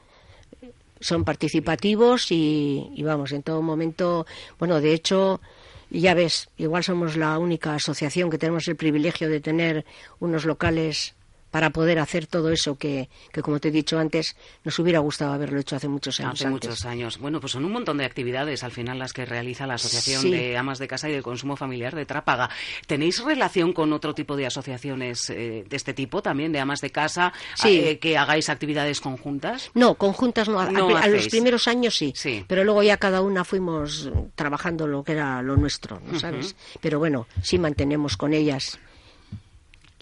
Son 0.99 1.23
participativos 1.23 2.31
y, 2.31 2.91
y 2.95 3.03
vamos, 3.03 3.31
en 3.31 3.43
todo 3.43 3.61
momento, 3.61 4.25
bueno, 4.59 4.79
de 4.79 4.93
hecho, 4.93 5.41
ya 5.89 6.13
ves, 6.13 6.49
igual 6.57 6.83
somos 6.83 7.15
la 7.15 7.37
única 7.39 7.75
asociación 7.75 8.29
que 8.29 8.37
tenemos 8.37 8.67
el 8.67 8.75
privilegio 8.75 9.29
de 9.29 9.39
tener 9.39 9.85
unos 10.19 10.45
locales 10.45 11.15
para 11.53 11.69
poder 11.69 11.99
hacer 11.99 12.25
todo 12.25 12.49
eso 12.49 12.79
que, 12.79 13.09
que, 13.31 13.43
como 13.43 13.59
te 13.59 13.67
he 13.67 13.71
dicho 13.71 13.99
antes, 13.99 14.35
nos 14.63 14.79
hubiera 14.79 14.97
gustado 14.97 15.33
haberlo 15.33 15.59
hecho 15.59 15.75
hace 15.75 15.87
muchos 15.87 16.19
años. 16.19 16.33
Hace 16.33 16.49
muchos 16.49 16.83
años. 16.83 17.19
Bueno, 17.19 17.39
pues 17.39 17.51
son 17.51 17.63
un 17.63 17.71
montón 17.71 17.99
de 17.99 18.05
actividades 18.05 18.63
al 18.63 18.71
final 18.71 18.97
las 18.97 19.13
que 19.13 19.23
realiza 19.23 19.67
la 19.67 19.75
Asociación 19.75 20.31
de 20.31 20.57
Amas 20.57 20.79
de 20.79 20.87
Casa 20.87 21.09
y 21.09 21.11
del 21.11 21.21
Consumo 21.21 21.55
Familiar 21.55 21.93
de 21.93 22.07
Trápaga. 22.07 22.49
¿Tenéis 22.87 23.23
relación 23.23 23.71
con 23.71 23.93
otro 23.93 24.15
tipo 24.15 24.35
de 24.35 24.47
asociaciones 24.47 25.29
eh, 25.29 25.63
de 25.69 25.75
este 25.75 25.93
tipo, 25.93 26.23
también 26.23 26.51
de 26.51 26.59
amas 26.59 26.81
de 26.81 26.89
casa, 26.89 27.31
eh, 27.63 27.99
que 27.99 28.17
hagáis 28.17 28.49
actividades 28.49 28.99
conjuntas? 28.99 29.69
No, 29.75 29.93
conjuntas 29.93 30.49
no. 30.49 30.59
a, 30.59 31.07
los 31.07 31.27
primeros 31.27 31.67
años 31.67 31.95
sí, 31.95 32.15
pero 32.47 32.63
luego 32.63 32.81
ya 32.81 32.97
cada 32.97 33.21
una 33.21 33.43
fuimos 33.43 34.09
trabajando 34.33 34.87
lo 34.87 35.03
que 35.03 35.11
era 35.11 35.43
lo 35.43 35.55
nuestro, 35.55 36.01
¿no 36.03 36.19
sabes? 36.19 36.55
Pero 36.81 36.97
bueno, 36.97 37.27
sí 37.43 37.59
mantenemos 37.59 38.17
con 38.17 38.33
ellas 38.33 38.79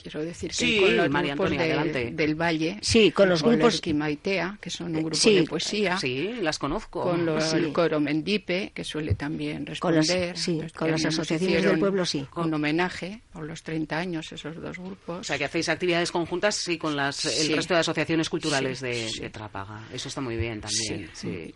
quiero 0.01 0.23
decir 0.23 0.51
que 0.51 0.81
con 0.81 0.97
los 0.97 1.09
grupos 1.09 1.49
del 1.51 2.35
Valle, 2.35 2.79
sí, 2.81 3.11
con 3.11 3.29
los 3.29 3.43
grupos 3.43 3.81
Quimaitea, 3.81 4.57
que 4.61 4.69
son 4.69 4.95
un 4.95 5.03
grupo 5.03 5.29
de 5.29 5.43
poesía, 5.43 5.97
sí, 5.97 6.33
las 6.41 6.59
conozco, 6.59 7.03
con 7.03 7.27
el 7.29 7.73
coro 7.73 7.99
Mendipe, 7.99 8.71
que 8.73 8.83
suele 8.83 9.15
también 9.15 9.65
responder, 9.65 10.35
con 10.75 10.91
las, 10.91 11.05
asociaciones 11.05 11.63
del 11.63 11.79
pueblo, 11.79 12.05
sí, 12.05 12.25
con 12.29 12.53
homenaje 12.53 13.21
por 13.31 13.43
los 13.43 13.63
30 13.63 13.97
años 13.97 14.31
esos 14.31 14.55
dos 14.61 14.77
grupos. 14.77 15.19
O 15.19 15.23
sea, 15.23 15.37
que 15.37 15.45
hacéis 15.45 15.69
actividades 15.69 16.11
conjuntas, 16.11 16.55
sí, 16.55 16.77
con 16.77 16.95
las, 16.95 17.25
el 17.25 17.55
resto 17.55 17.73
de 17.73 17.79
asociaciones 17.81 18.29
culturales 18.29 18.81
de, 18.81 19.09
de, 19.19 19.29
Trápaga. 19.29 19.87
Eso 19.93 20.09
está 20.09 20.21
muy 20.21 20.35
bien 20.35 20.61
también, 20.61 21.09
sí. 21.13 21.53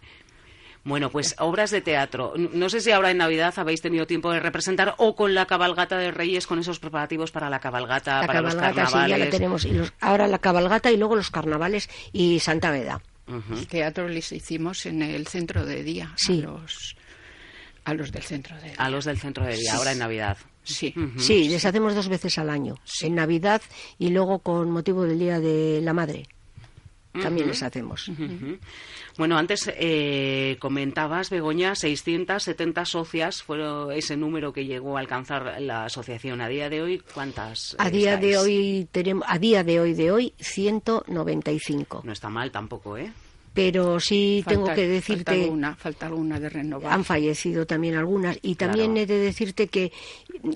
Bueno, 0.86 1.10
pues 1.10 1.36
obras 1.40 1.72
de 1.72 1.82
teatro. 1.82 2.34
No 2.38 2.70
sé 2.70 2.80
si 2.80 2.92
ahora 2.92 3.10
en 3.10 3.18
Navidad 3.18 3.52
habéis 3.58 3.82
tenido 3.82 4.06
tiempo 4.06 4.32
de 4.32 4.40
representar 4.40 4.94
o 5.00 5.16
con 5.16 5.34
la 5.34 5.48
cabalgata 5.48 5.98
de 5.98 6.12
Reyes, 6.12 6.46
con 6.46 6.60
esos 6.60 6.80
preparativos 6.80 7.32
para 7.32 7.50
la 7.50 7.60
cabalgata, 7.60 8.24
para 8.26 8.42
los 8.42 8.54
carnavales. 8.54 8.92
Sí, 8.92 9.10
ya 9.10 9.18
la 9.18 9.30
tenemos. 9.30 9.68
ahora 10.00 10.28
la 10.28 10.38
cabalgata 10.38 10.92
y 10.92 10.98
luego 10.98 11.16
los 11.16 11.32
carnavales 11.32 11.90
y 12.14 12.40
Santa 12.40 12.70
Veda. 12.70 13.02
El 13.28 13.66
teatro 13.68 14.08
les 14.08 14.32
hicimos 14.32 14.86
en 14.86 15.02
el 15.02 15.26
centro 15.26 15.66
de 15.66 15.82
día. 15.82 16.14
Sí. 16.18 16.44
A 16.44 16.52
los, 16.52 16.96
a 17.84 17.94
los 17.96 18.12
del 18.12 18.22
centro 18.22 18.56
de 18.58 18.70
día. 18.70 18.76
A 18.78 18.90
los 18.92 19.06
del 19.06 19.18
centro 19.18 19.44
de 19.44 19.56
día, 19.56 19.74
ahora 19.74 19.92
en 19.92 19.98
Navidad. 19.98 20.38
Sí. 20.62 20.94
sí, 21.18 21.50
les 21.50 21.66
hacemos 21.66 21.96
dos 21.96 22.10
veces 22.10 22.38
al 22.38 22.52
año. 22.52 22.76
En 23.02 23.16
Navidad 23.16 23.62
y 23.98 24.10
luego 24.10 24.38
con 24.38 24.70
motivo 24.70 25.04
del 25.04 25.18
Día 25.18 25.40
de 25.40 25.80
la 25.82 25.94
Madre 25.94 26.28
también 27.22 27.48
les 27.48 27.64
hacemos. 27.64 28.12
Bueno, 29.18 29.38
antes 29.38 29.72
eh, 29.78 30.58
comentabas, 30.60 31.30
Begoña, 31.30 31.76
670 31.76 32.86
socias 32.86 33.44
fueron 33.44 33.92
ese 33.92 34.18
número 34.18 34.52
que 34.52 34.66
llegó 34.66 34.98
a 34.98 35.00
alcanzar 35.00 35.62
la 35.62 35.86
asociación. 35.86 36.42
A 36.42 36.48
día 36.48 36.70
de 36.70 36.82
hoy, 36.82 37.02
¿cuántas? 37.14 37.76
A 37.80 37.90
día 37.90 38.18
de 38.18 38.38
hoy 38.38 38.88
tenemos, 38.92 39.26
a 39.28 39.40
día 39.40 39.64
de 39.64 39.80
hoy 39.80 39.94
de 39.94 40.12
hoy, 40.12 40.34
195. 40.40 42.02
No 42.04 42.12
está 42.12 42.30
mal 42.30 42.52
tampoco, 42.52 42.98
¿eh? 42.98 43.12
pero 43.56 44.02
sí 44.02 44.44
tengo 44.46 44.66
que 44.74 44.86
decirte 44.86 45.24
falta 45.24 45.32
alguna, 45.32 45.76
falta 45.76 46.06
alguna 46.08 46.40
de 46.42 46.50
renovar. 46.50 46.92
Han 46.92 47.06
fallecido 47.06 47.66
también 47.66 47.96
algunas 47.96 48.38
y 48.42 48.56
también 48.56 48.98
he 48.98 49.06
de 49.06 49.18
decirte 49.18 49.68
que 49.68 49.94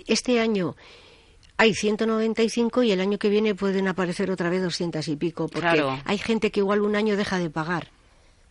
este 0.06 0.42
año 0.42 0.76
hay 1.60 1.74
195 1.74 2.84
y 2.84 2.94
el 2.94 3.02
año 3.02 3.20
que 3.20 3.28
viene 3.28 3.54
pueden 3.54 3.90
aparecer 3.90 4.32
otra 4.32 4.50
vez 4.50 4.64
200 4.64 5.06
y 5.10 5.16
pico 5.18 5.50
porque 5.50 5.84
hay 6.06 6.18
gente 6.18 6.52
que 6.52 6.62
igual 6.62 6.80
un 6.82 6.96
año 6.96 7.18
deja 7.18 7.38
de 7.38 7.50
pagar 7.50 7.90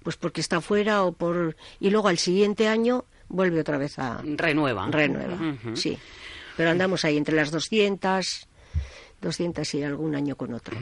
pues 0.02 0.16
porque 0.16 0.42
está 0.42 0.60
fuera 0.60 1.02
o 1.04 1.12
por 1.12 1.56
y 1.80 1.88
luego 1.88 2.08
al 2.08 2.18
siguiente 2.18 2.68
año 2.68 3.06
vuelve 3.28 3.60
otra 3.60 3.78
vez 3.78 3.98
a 3.98 4.20
renueva. 4.22 4.88
renueva 4.90 5.38
sí. 5.74 5.96
Pero 6.54 6.68
andamos 6.70 7.06
ahí 7.06 7.16
entre 7.16 7.34
las 7.34 7.50
200 7.50 8.46
200 9.22 9.74
y 9.74 9.82
algún 9.82 10.14
año 10.14 10.36
con 10.36 10.52
otro. 10.52 10.78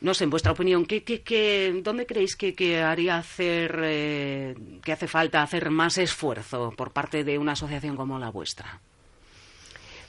No 0.00 0.14
sé, 0.14 0.24
en 0.24 0.30
vuestra 0.30 0.52
opinión, 0.52 0.86
¿qué, 0.86 1.02
qué, 1.02 1.80
dónde 1.82 2.06
creéis 2.06 2.36
que, 2.36 2.80
haría 2.80 3.16
hacer, 3.16 3.80
eh, 3.82 4.54
que 4.82 4.92
hace 4.92 5.08
falta 5.08 5.42
hacer 5.42 5.68
más 5.70 5.98
esfuerzo 5.98 6.72
por 6.76 6.92
parte 6.92 7.22
de 7.24 7.38
una 7.38 7.52
asociación 7.52 7.96
como 7.96 8.18
la 8.18 8.30
vuestra? 8.30 8.80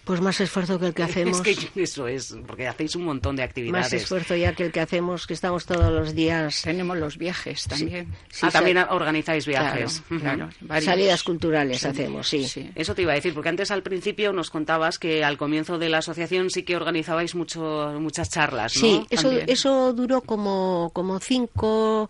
Pues 0.07 0.21
más 0.21 0.39
esfuerzo 0.39 0.79
que 0.79 0.87
el 0.87 0.93
que 0.93 1.03
hacemos. 1.03 1.41
Es 1.45 1.69
que 1.69 1.69
eso 1.83 2.07
es, 2.07 2.35
porque 2.47 2.65
hacéis 2.65 2.95
un 2.95 3.03
montón 3.03 3.35
de 3.35 3.43
actividades. 3.43 3.85
Más 3.85 3.93
esfuerzo 3.93 4.35
ya 4.37 4.53
que 4.53 4.63
el 4.63 4.71
que 4.71 4.79
hacemos, 4.79 5.27
que 5.27 5.33
estamos 5.33 5.65
todos 5.65 5.91
los 5.91 6.15
días. 6.15 6.61
Tenemos 6.61 6.97
los 6.97 7.17
viajes 7.17 7.65
también. 7.65 8.15
ah, 8.41 8.49
también 8.49 8.77
organizáis 8.77 9.45
viajes. 9.45 10.01
Claro, 10.07 10.49
Salidas 10.81 11.23
culturales 11.23 11.85
hacemos, 11.85 12.29
sí. 12.29 12.71
Eso 12.75 12.95
te 12.95 13.01
iba 13.01 13.11
a 13.11 13.15
decir, 13.15 13.33
porque 13.33 13.49
antes 13.49 13.69
al 13.69 13.83
principio 13.83 14.31
nos 14.31 14.49
contabas 14.49 14.97
que 14.97 15.25
al 15.25 15.37
comienzo 15.37 15.77
de 15.77 15.89
la 15.89 15.97
asociación 15.97 16.49
sí 16.49 16.63
que 16.63 16.77
organizabais 16.77 17.35
mucho, 17.35 17.93
muchas 17.99 18.29
charlas, 18.29 18.75
¿no? 18.75 18.81
Sí, 18.81 19.05
eso, 19.09 19.31
eso 19.31 19.93
duró 19.93 20.21
como, 20.21 20.91
como 20.93 21.19
cinco, 21.19 22.09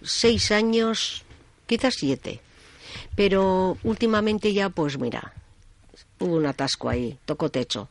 seis 0.00 0.52
años, 0.52 1.24
quizás 1.66 1.94
siete. 1.98 2.40
Pero 3.16 3.76
últimamente 3.82 4.52
ya, 4.52 4.68
pues 4.68 4.98
mira, 4.98 5.32
hubo 6.22 6.36
un 6.36 6.46
atasco 6.46 6.88
ahí, 6.88 7.18
tocó 7.24 7.50
techo. 7.50 7.88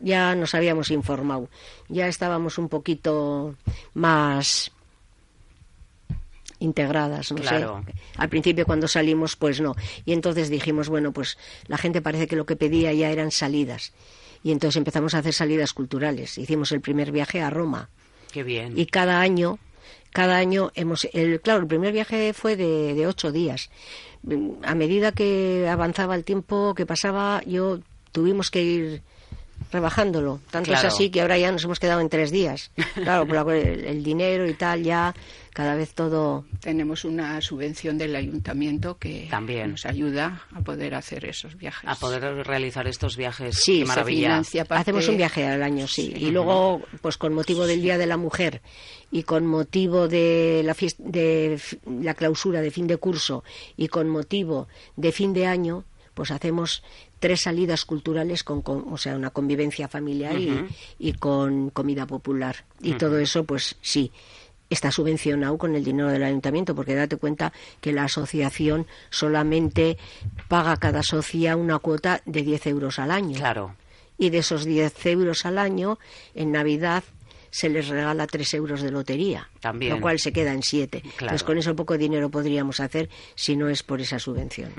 Ya 0.00 0.34
nos 0.34 0.54
habíamos 0.54 0.90
informado, 0.90 1.48
ya 1.88 2.08
estábamos 2.08 2.58
un 2.58 2.68
poquito 2.68 3.54
más 3.94 4.72
integradas, 6.58 7.32
no 7.32 7.42
sé. 7.42 7.66
Al 8.16 8.28
principio 8.28 8.64
cuando 8.64 8.88
salimos, 8.88 9.36
pues 9.36 9.60
no. 9.60 9.74
Y 10.04 10.12
entonces 10.12 10.48
dijimos, 10.48 10.88
bueno, 10.88 11.12
pues 11.12 11.36
la 11.66 11.76
gente 11.76 12.00
parece 12.00 12.26
que 12.26 12.36
lo 12.36 12.46
que 12.46 12.56
pedía 12.56 12.92
ya 12.92 13.10
eran 13.10 13.30
salidas. 13.30 13.92
Y 14.44 14.50
entonces 14.52 14.76
empezamos 14.76 15.14
a 15.14 15.18
hacer 15.18 15.34
salidas 15.34 15.72
culturales. 15.72 16.38
Hicimos 16.38 16.72
el 16.72 16.80
primer 16.80 17.12
viaje 17.12 17.40
a 17.40 17.50
Roma. 17.50 17.88
Qué 18.32 18.42
bien. 18.42 18.78
Y 18.78 18.86
cada 18.86 19.20
año, 19.20 19.58
cada 20.10 20.36
año 20.36 20.70
hemos, 20.74 21.06
el, 21.12 21.40
claro, 21.40 21.60
el 21.60 21.66
primer 21.66 21.92
viaje 21.92 22.32
fue 22.32 22.56
de, 22.56 22.94
de 22.94 23.06
ocho 23.06 23.32
días. 23.32 23.70
A 24.62 24.74
medida 24.74 25.12
que 25.12 25.66
avanzaba 25.68 26.14
el 26.14 26.24
tiempo 26.24 26.74
que 26.74 26.86
pasaba, 26.86 27.42
yo 27.44 27.80
tuvimos 28.12 28.50
que 28.50 28.62
ir 28.62 29.02
rebajándolo. 29.72 30.40
Tanto 30.50 30.72
es 30.72 30.84
así 30.84 31.10
que 31.10 31.22
ahora 31.22 31.38
ya 31.38 31.50
nos 31.50 31.64
hemos 31.64 31.80
quedado 31.80 32.00
en 32.00 32.08
tres 32.08 32.30
días. 32.30 32.70
Claro, 32.94 33.26
por 33.26 33.54
el, 33.54 34.04
dinero 34.04 34.46
y 34.46 34.54
tal, 34.54 34.82
ya 34.82 35.14
cada 35.52 35.74
vez 35.74 35.94
todo. 35.94 36.44
Tenemos 36.60 37.04
una 37.04 37.40
subvención 37.40 37.98
del 37.98 38.14
ayuntamiento 38.14 38.98
que 38.98 39.26
También. 39.30 39.72
nos 39.72 39.86
ayuda 39.86 40.42
a 40.54 40.60
poder 40.60 40.94
hacer 40.94 41.24
esos 41.24 41.56
viajes. 41.56 41.88
A 41.88 41.94
poder 41.94 42.22
realizar 42.46 42.86
estos 42.86 43.16
viajes. 43.16 43.56
Sí, 43.56 43.84
maravilla. 43.84 44.42
Hacemos 44.68 45.08
un 45.08 45.16
viaje 45.16 45.46
al 45.46 45.62
año, 45.62 45.86
sí. 45.88 46.12
Y 46.16 46.30
luego, 46.30 46.82
pues 47.00 47.16
con 47.16 47.32
motivo 47.34 47.66
del 47.66 47.82
Día 47.82 47.98
de 47.98 48.06
la 48.06 48.16
Mujer 48.16 48.62
y 49.10 49.24
con 49.24 49.46
motivo 49.46 50.08
de 50.08 50.62
la, 50.64 50.76
de 50.98 51.60
la 51.86 52.14
clausura 52.14 52.60
de 52.60 52.70
fin 52.70 52.86
de 52.86 52.98
curso 52.98 53.42
y 53.76 53.88
con 53.88 54.08
motivo 54.08 54.68
de 54.96 55.12
fin 55.12 55.32
de 55.32 55.46
año, 55.46 55.84
pues 56.14 56.30
hacemos 56.30 56.82
tres 57.22 57.42
salidas 57.42 57.84
culturales 57.84 58.42
con, 58.42 58.64
o 58.66 58.98
sea, 58.98 59.14
una 59.14 59.30
convivencia 59.30 59.86
familiar 59.86 60.34
y, 60.98 61.12
con 61.12 61.70
comida 61.70 62.04
popular. 62.04 62.64
Y 62.80 62.94
todo 62.94 63.16
eso, 63.18 63.44
pues 63.44 63.76
sí, 63.80 64.10
está 64.68 64.90
subvencionado 64.90 65.56
con 65.56 65.76
el 65.76 65.84
dinero 65.84 66.08
del 66.08 66.24
ayuntamiento, 66.24 66.74
porque 66.74 66.96
date 66.96 67.18
cuenta 67.18 67.52
que 67.80 67.92
la 67.92 68.04
asociación 68.04 68.88
solamente 69.10 69.98
paga 70.48 70.72
a 70.72 70.76
cada 70.78 71.04
socia 71.04 71.54
una 71.54 71.78
cuota 71.78 72.22
de 72.26 72.42
10 72.42 72.66
euros 72.66 72.98
al 72.98 73.12
año. 73.12 73.38
Claro. 73.38 73.76
Y 74.18 74.30
de 74.30 74.38
esos 74.38 74.64
10 74.64 75.06
euros 75.06 75.46
al 75.46 75.58
año, 75.58 76.00
en 76.34 76.50
Navidad 76.50 77.04
se 77.50 77.68
les 77.68 77.86
regala 77.86 78.26
tres 78.26 78.52
euros 78.54 78.82
de 78.82 78.90
lotería, 78.90 79.48
También. 79.62 79.94
lo 79.94 80.00
cual 80.00 80.18
se 80.18 80.32
queda 80.32 80.52
en 80.52 80.62
siete. 80.62 81.02
Pues 81.18 81.42
con 81.42 81.56
eso 81.56 81.74
poco 81.74 81.96
dinero 81.96 82.30
podríamos 82.30 82.80
hacer 82.80 83.08
si 83.36 83.56
no 83.56 83.68
es 83.68 83.82
por 83.82 84.00
esa 84.00 84.18
subvención. 84.18 84.72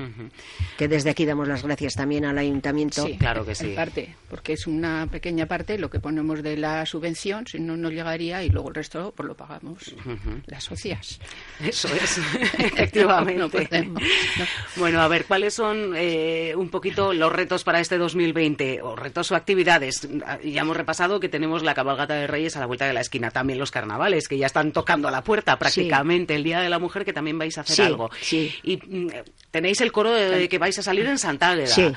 Que 0.77 0.87
desde 0.87 1.09
aquí 1.09 1.25
damos 1.25 1.47
las 1.47 1.63
gracias 1.63 1.93
también 1.93 2.25
al 2.25 2.37
ayuntamiento. 2.37 3.05
Sí, 3.05 3.17
claro 3.17 3.45
que 3.45 3.55
sí. 3.55 3.69
En 3.69 3.75
parte, 3.75 4.15
porque 4.29 4.53
es 4.53 4.67
una 4.67 5.07
pequeña 5.09 5.45
parte 5.45 5.77
lo 5.77 5.89
que 5.89 5.99
ponemos 5.99 6.43
de 6.43 6.57
la 6.57 6.85
subvención, 6.85 7.47
si 7.47 7.59
no, 7.59 7.77
no 7.77 7.89
llegaría 7.89 8.43
y 8.43 8.49
luego 8.49 8.69
el 8.69 8.75
resto 8.75 9.13
pues 9.15 9.25
lo 9.25 9.35
pagamos 9.35 9.95
las 10.47 10.65
socias. 10.65 11.19
Eso 11.63 11.87
es, 11.87 12.17
efectivamente. 12.59 13.89
Bueno, 14.75 15.01
a 15.01 15.07
ver, 15.07 15.25
¿cuáles 15.25 15.53
son 15.53 15.93
eh, 15.95 16.53
un 16.57 16.69
poquito 16.69 17.13
los 17.13 17.31
retos 17.31 17.63
para 17.63 17.79
este 17.79 17.97
2020? 17.97 18.81
O 18.81 18.95
retos 18.97 19.31
o 19.31 19.35
actividades. 19.35 20.07
Ya 20.43 20.61
hemos 20.61 20.75
repasado 20.75 21.21
que 21.21 21.29
tenemos 21.29 21.63
la 21.63 21.73
cabalgata 21.73 22.15
de 22.15 22.27
Reyes 22.27 22.57
a 22.57 22.59
la 22.59 22.65
vuelta 22.65 22.85
de 22.85 22.93
la 22.93 23.01
esquina. 23.01 23.31
También 23.31 23.59
los 23.59 23.71
carnavales, 23.71 24.27
que 24.27 24.37
ya 24.37 24.47
están 24.47 24.72
tocando 24.73 25.07
a 25.07 25.11
la 25.11 25.23
puerta 25.23 25.57
prácticamente. 25.57 26.35
El 26.35 26.43
Día 26.43 26.59
de 26.59 26.69
la 26.69 26.79
Mujer, 26.79 27.05
que 27.05 27.13
también 27.13 27.37
vais 27.39 27.57
a 27.57 27.61
hacer 27.61 27.85
algo. 27.85 28.09
Sí. 28.21 28.53
Y 28.63 28.77
mm, 28.77 29.07
tenéis 29.51 29.79
el 29.81 29.91
coro 29.91 30.11
de, 30.11 30.49
que 30.49 30.57
vais 30.57 30.77
a 30.77 30.83
salir 30.83 31.05
en 31.05 31.17
Santa 31.17 31.51
Águeda. 31.51 31.67
Sí. 31.67 31.91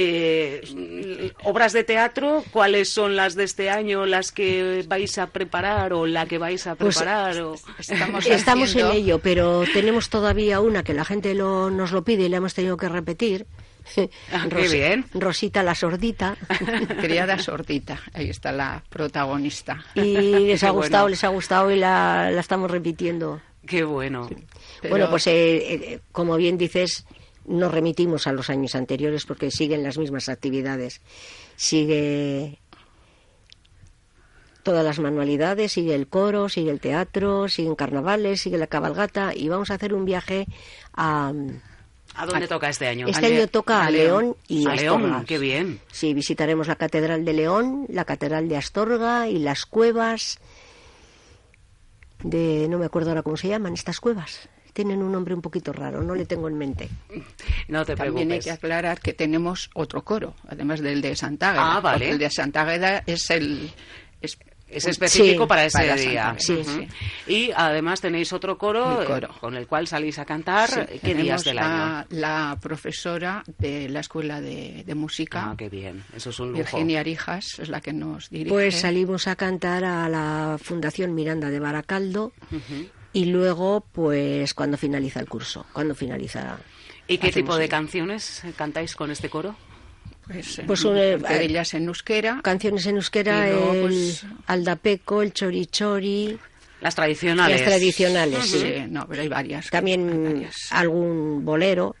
Eh, 0.00 1.32
obras 1.42 1.72
de 1.72 1.82
teatro, 1.82 2.44
¿cuáles 2.52 2.88
son 2.88 3.16
las 3.16 3.34
de 3.34 3.44
este 3.44 3.68
año, 3.70 4.06
las 4.06 4.30
que 4.30 4.84
vais 4.86 5.18
a 5.18 5.28
preparar 5.28 5.92
o 5.92 6.06
la 6.06 6.26
que 6.26 6.38
vais 6.38 6.66
a 6.66 6.76
Pues, 6.76 6.96
preparar? 6.98 7.40
o... 7.40 7.54
Estamos, 7.78 8.26
Estamos 8.30 8.76
en 8.76 8.86
ello, 8.92 9.18
pero 9.18 9.64
tenemos 9.72 10.08
todavía 10.08 10.60
una 10.60 10.84
que 10.84 10.94
la 10.94 11.04
gente 11.04 11.34
lo- 11.34 11.70
nos 11.70 11.90
lo 11.92 12.04
pide 12.04 12.24
y 12.24 12.28
la 12.28 12.36
hemos 12.36 12.54
tenido 12.54 12.76
que 12.76 12.88
repetir. 12.88 13.46
Ah, 14.32 14.46
qué 14.50 14.68
bien. 14.68 15.04
Rosita 15.14 15.62
la 15.62 15.74
sordita. 15.74 16.36
Criada 17.00 17.38
sordita, 17.38 18.00
ahí 18.12 18.28
está 18.30 18.52
la 18.52 18.82
protagonista. 18.88 19.84
Y 19.94 20.12
les 20.46 20.62
ha 20.64 20.70
gustado, 20.70 21.04
bueno. 21.04 21.10
les 21.10 21.24
ha 21.24 21.28
gustado 21.28 21.70
y 21.70 21.76
la, 21.78 22.30
la 22.30 22.40
estamos 22.40 22.70
repitiendo. 22.70 23.40
Qué 23.66 23.84
bueno. 23.84 24.28
Pero- 24.80 24.90
Bueno, 24.90 25.10
pues 25.10 25.26
eh, 25.26 25.74
eh, 25.74 26.00
como 26.12 26.36
bien 26.36 26.56
dices, 26.58 27.04
nos 27.46 27.72
remitimos 27.72 28.26
a 28.26 28.32
los 28.32 28.50
años 28.50 28.74
anteriores 28.74 29.24
porque 29.26 29.50
siguen 29.50 29.82
las 29.82 29.98
mismas 29.98 30.28
actividades. 30.28 31.00
Sigue 31.56 32.58
todas 34.62 34.84
las 34.84 34.98
manualidades, 34.98 35.72
sigue 35.72 35.94
el 35.94 36.08
coro, 36.08 36.48
sigue 36.48 36.70
el 36.70 36.80
teatro, 36.80 37.48
siguen 37.48 37.74
carnavales, 37.74 38.42
sigue 38.42 38.58
la 38.58 38.66
cabalgata 38.66 39.32
y 39.34 39.48
vamos 39.48 39.70
a 39.70 39.74
hacer 39.74 39.94
un 39.94 40.04
viaje 40.04 40.46
a... 40.94 41.32
¿A 42.18 42.26
dónde 42.26 42.48
toca 42.48 42.68
este 42.68 42.86
año? 42.88 43.06
Este 43.06 43.26
año 43.26 43.46
toca 43.48 43.82
a, 43.82 43.86
a 43.86 43.90
León, 43.90 44.22
León. 44.24 44.36
y 44.48 44.66
a 44.66 44.74
León, 44.74 45.02
Astorga. 45.04 45.24
qué 45.26 45.38
bien. 45.38 45.80
Sí, 45.92 46.14
visitaremos 46.14 46.66
la 46.68 46.76
Catedral 46.76 47.24
de 47.24 47.32
León, 47.32 47.86
la 47.88 48.04
Catedral 48.04 48.48
de 48.48 48.56
Astorga 48.56 49.28
y 49.28 49.38
las 49.38 49.64
cuevas 49.66 50.38
de... 52.22 52.66
no 52.68 52.78
me 52.78 52.86
acuerdo 52.86 53.10
ahora 53.10 53.22
cómo 53.22 53.36
se 53.36 53.48
llaman 53.48 53.74
estas 53.74 54.00
cuevas. 54.00 54.48
Tienen 54.72 55.02
un 55.02 55.10
nombre 55.10 55.34
un 55.34 55.42
poquito 55.42 55.72
raro, 55.72 56.02
no 56.02 56.14
le 56.14 56.24
tengo 56.26 56.46
en 56.48 56.56
mente. 56.56 56.88
No 57.68 57.84
te 57.84 57.96
También 57.96 58.30
hay 58.32 58.38
preocupes. 58.40 58.44
que 58.44 58.50
aclarar 58.52 59.00
que 59.00 59.12
tenemos 59.12 59.70
otro 59.74 60.04
coro, 60.04 60.34
además 60.48 60.80
del 60.80 61.00
de 61.00 61.16
Santa 61.16 61.50
Águeda. 61.50 61.76
Ah, 61.76 61.80
vale. 61.80 62.10
El 62.10 62.18
de 62.18 62.30
Santa 62.30 62.62
Águeda 62.62 63.02
es 63.06 63.28
el... 63.30 63.70
es- 64.20 64.38
Es 64.70 64.86
específico 64.86 65.44
Sí, 65.44 65.48
para 65.48 65.64
ese 65.64 65.78
para 65.78 65.94
día. 65.96 66.22
Santa 66.24 66.40
Sí, 66.40 66.62
sí. 66.64 66.88
Y 67.32 67.50
además 67.56 68.00
tenéis 68.02 68.32
otro 68.32 68.58
coro, 68.58 69.02
eh, 69.02 69.28
con 69.40 69.54
el 69.56 69.66
cual 69.66 69.86
salís 69.86 70.18
a 70.18 70.24
cantar. 70.26 70.68
Sí, 70.68 70.98
¿Qué 71.02 71.14
días 71.14 71.42
del 71.44 71.56
la, 71.56 72.00
año? 72.00 72.06
la 72.10 72.58
profesora 72.60 73.42
de 73.58 73.88
la 73.88 74.00
Escuela 74.00 74.40
de, 74.40 74.84
de 74.86 74.94
Música, 74.94 75.50
Ah, 75.50 75.54
qué 75.56 75.68
bien. 75.68 76.04
Eso 76.14 76.30
es 76.30 76.38
un 76.40 76.48
lujo. 76.52 76.58
Virginia 76.58 77.00
Arijas, 77.00 77.58
es 77.58 77.68
la 77.70 77.80
que 77.80 77.92
nos 77.94 78.28
dirige. 78.30 78.50
Pues 78.50 78.80
salimos 78.80 79.26
a 79.26 79.36
cantar 79.36 79.84
a 79.84 80.08
la 80.08 80.58
Fundación 80.62 81.14
Miranda 81.14 81.48
de 81.50 81.60
Baracaldo 81.60 82.32
y 83.14 83.24
luego, 83.26 83.86
pues, 83.92 84.52
cuando 84.54 84.76
finaliza 84.76 85.20
el 85.20 85.28
curso, 85.28 85.64
cuando 85.72 85.94
finaliza... 85.94 86.58
¿Y 87.06 87.16
qué 87.16 87.32
tipo 87.32 87.56
de 87.56 87.64
el- 87.64 87.70
canciones 87.70 88.42
cantáis 88.56 88.94
con 88.94 89.10
este 89.10 89.30
coro? 89.30 89.56
Pues, 90.30 90.60
Pues 90.66 90.84
eh, 90.84 90.88
un, 90.88 90.96
eh, 90.98 91.18
parte 91.18 91.38
de 91.38 91.44
ellas 91.46 91.74
en 91.74 91.86
euskera. 91.88 92.40
Canciones 92.42 92.86
en 92.86 92.96
euskera, 92.96 93.46
luego, 93.48 93.72
el 93.74 93.80
pues- 93.82 94.26
aldapeco, 94.46 95.22
el 95.22 95.32
chorichori, 95.32 96.38
Las 96.80 96.94
tradicionales. 96.94 97.60
las 97.60 97.68
tradicionales, 97.68 98.44
Sí, 98.44 98.58
sí. 98.60 98.74
no, 98.88 99.06
pero 99.08 99.22
hay 99.22 99.28
varias. 99.28 99.64
hay 99.66 99.70
También 99.70 100.24
varias. 100.34 100.72
algún 100.72 101.44
bolero 101.44 101.96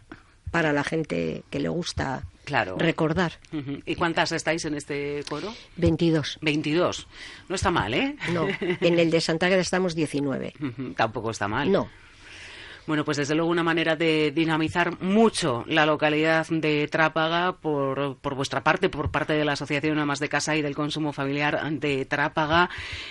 para 0.50 0.72
la 0.72 0.84
gente 0.84 1.42
que 1.50 1.58
le 1.60 1.68
gusta 1.68 2.22
Claro. 2.44 2.76
recordar. 2.78 3.32
Ujú. 3.52 3.80
¿Y 3.84 3.94
cuántas 3.96 4.32
estáis 4.32 4.64
en 4.64 4.74
este 4.74 5.22
coro? 5.28 5.52
22. 5.76 6.38
22. 6.40 7.06
No 7.48 7.54
está 7.54 7.70
mal, 7.70 7.92
¿eh? 7.92 8.16
No, 8.32 8.46
en 8.60 8.98
el 8.98 9.10
de 9.10 9.20
Santa 9.20 9.48
estamos 9.48 9.94
19. 9.94 10.54
Ujú, 10.60 10.92
Tampoco 10.94 11.30
está 11.30 11.48
mal. 11.48 11.70
No, 11.70 11.90
Bueno, 12.88 13.04
pues 13.04 13.18
desde 13.18 13.34
luego 13.34 13.50
una 13.50 13.62
manera 13.62 13.96
de 13.96 14.32
dinamizar 14.34 14.98
mucho 15.02 15.62
la 15.66 15.84
localidad 15.84 16.46
de 16.48 16.88
Trápaga 16.88 17.52
por, 17.52 18.16
por 18.16 18.34
vuestra 18.34 18.64
parte, 18.64 18.88
por 18.88 19.10
parte 19.10 19.34
de 19.34 19.44
la 19.44 19.52
Asociación 19.52 19.98
Amas 19.98 20.20
de 20.20 20.30
Casa 20.30 20.56
y 20.56 20.62
del 20.62 20.74
Consumo 20.74 21.12
Familiar 21.12 21.70
de 21.70 22.06
Trápaga, 22.06 22.70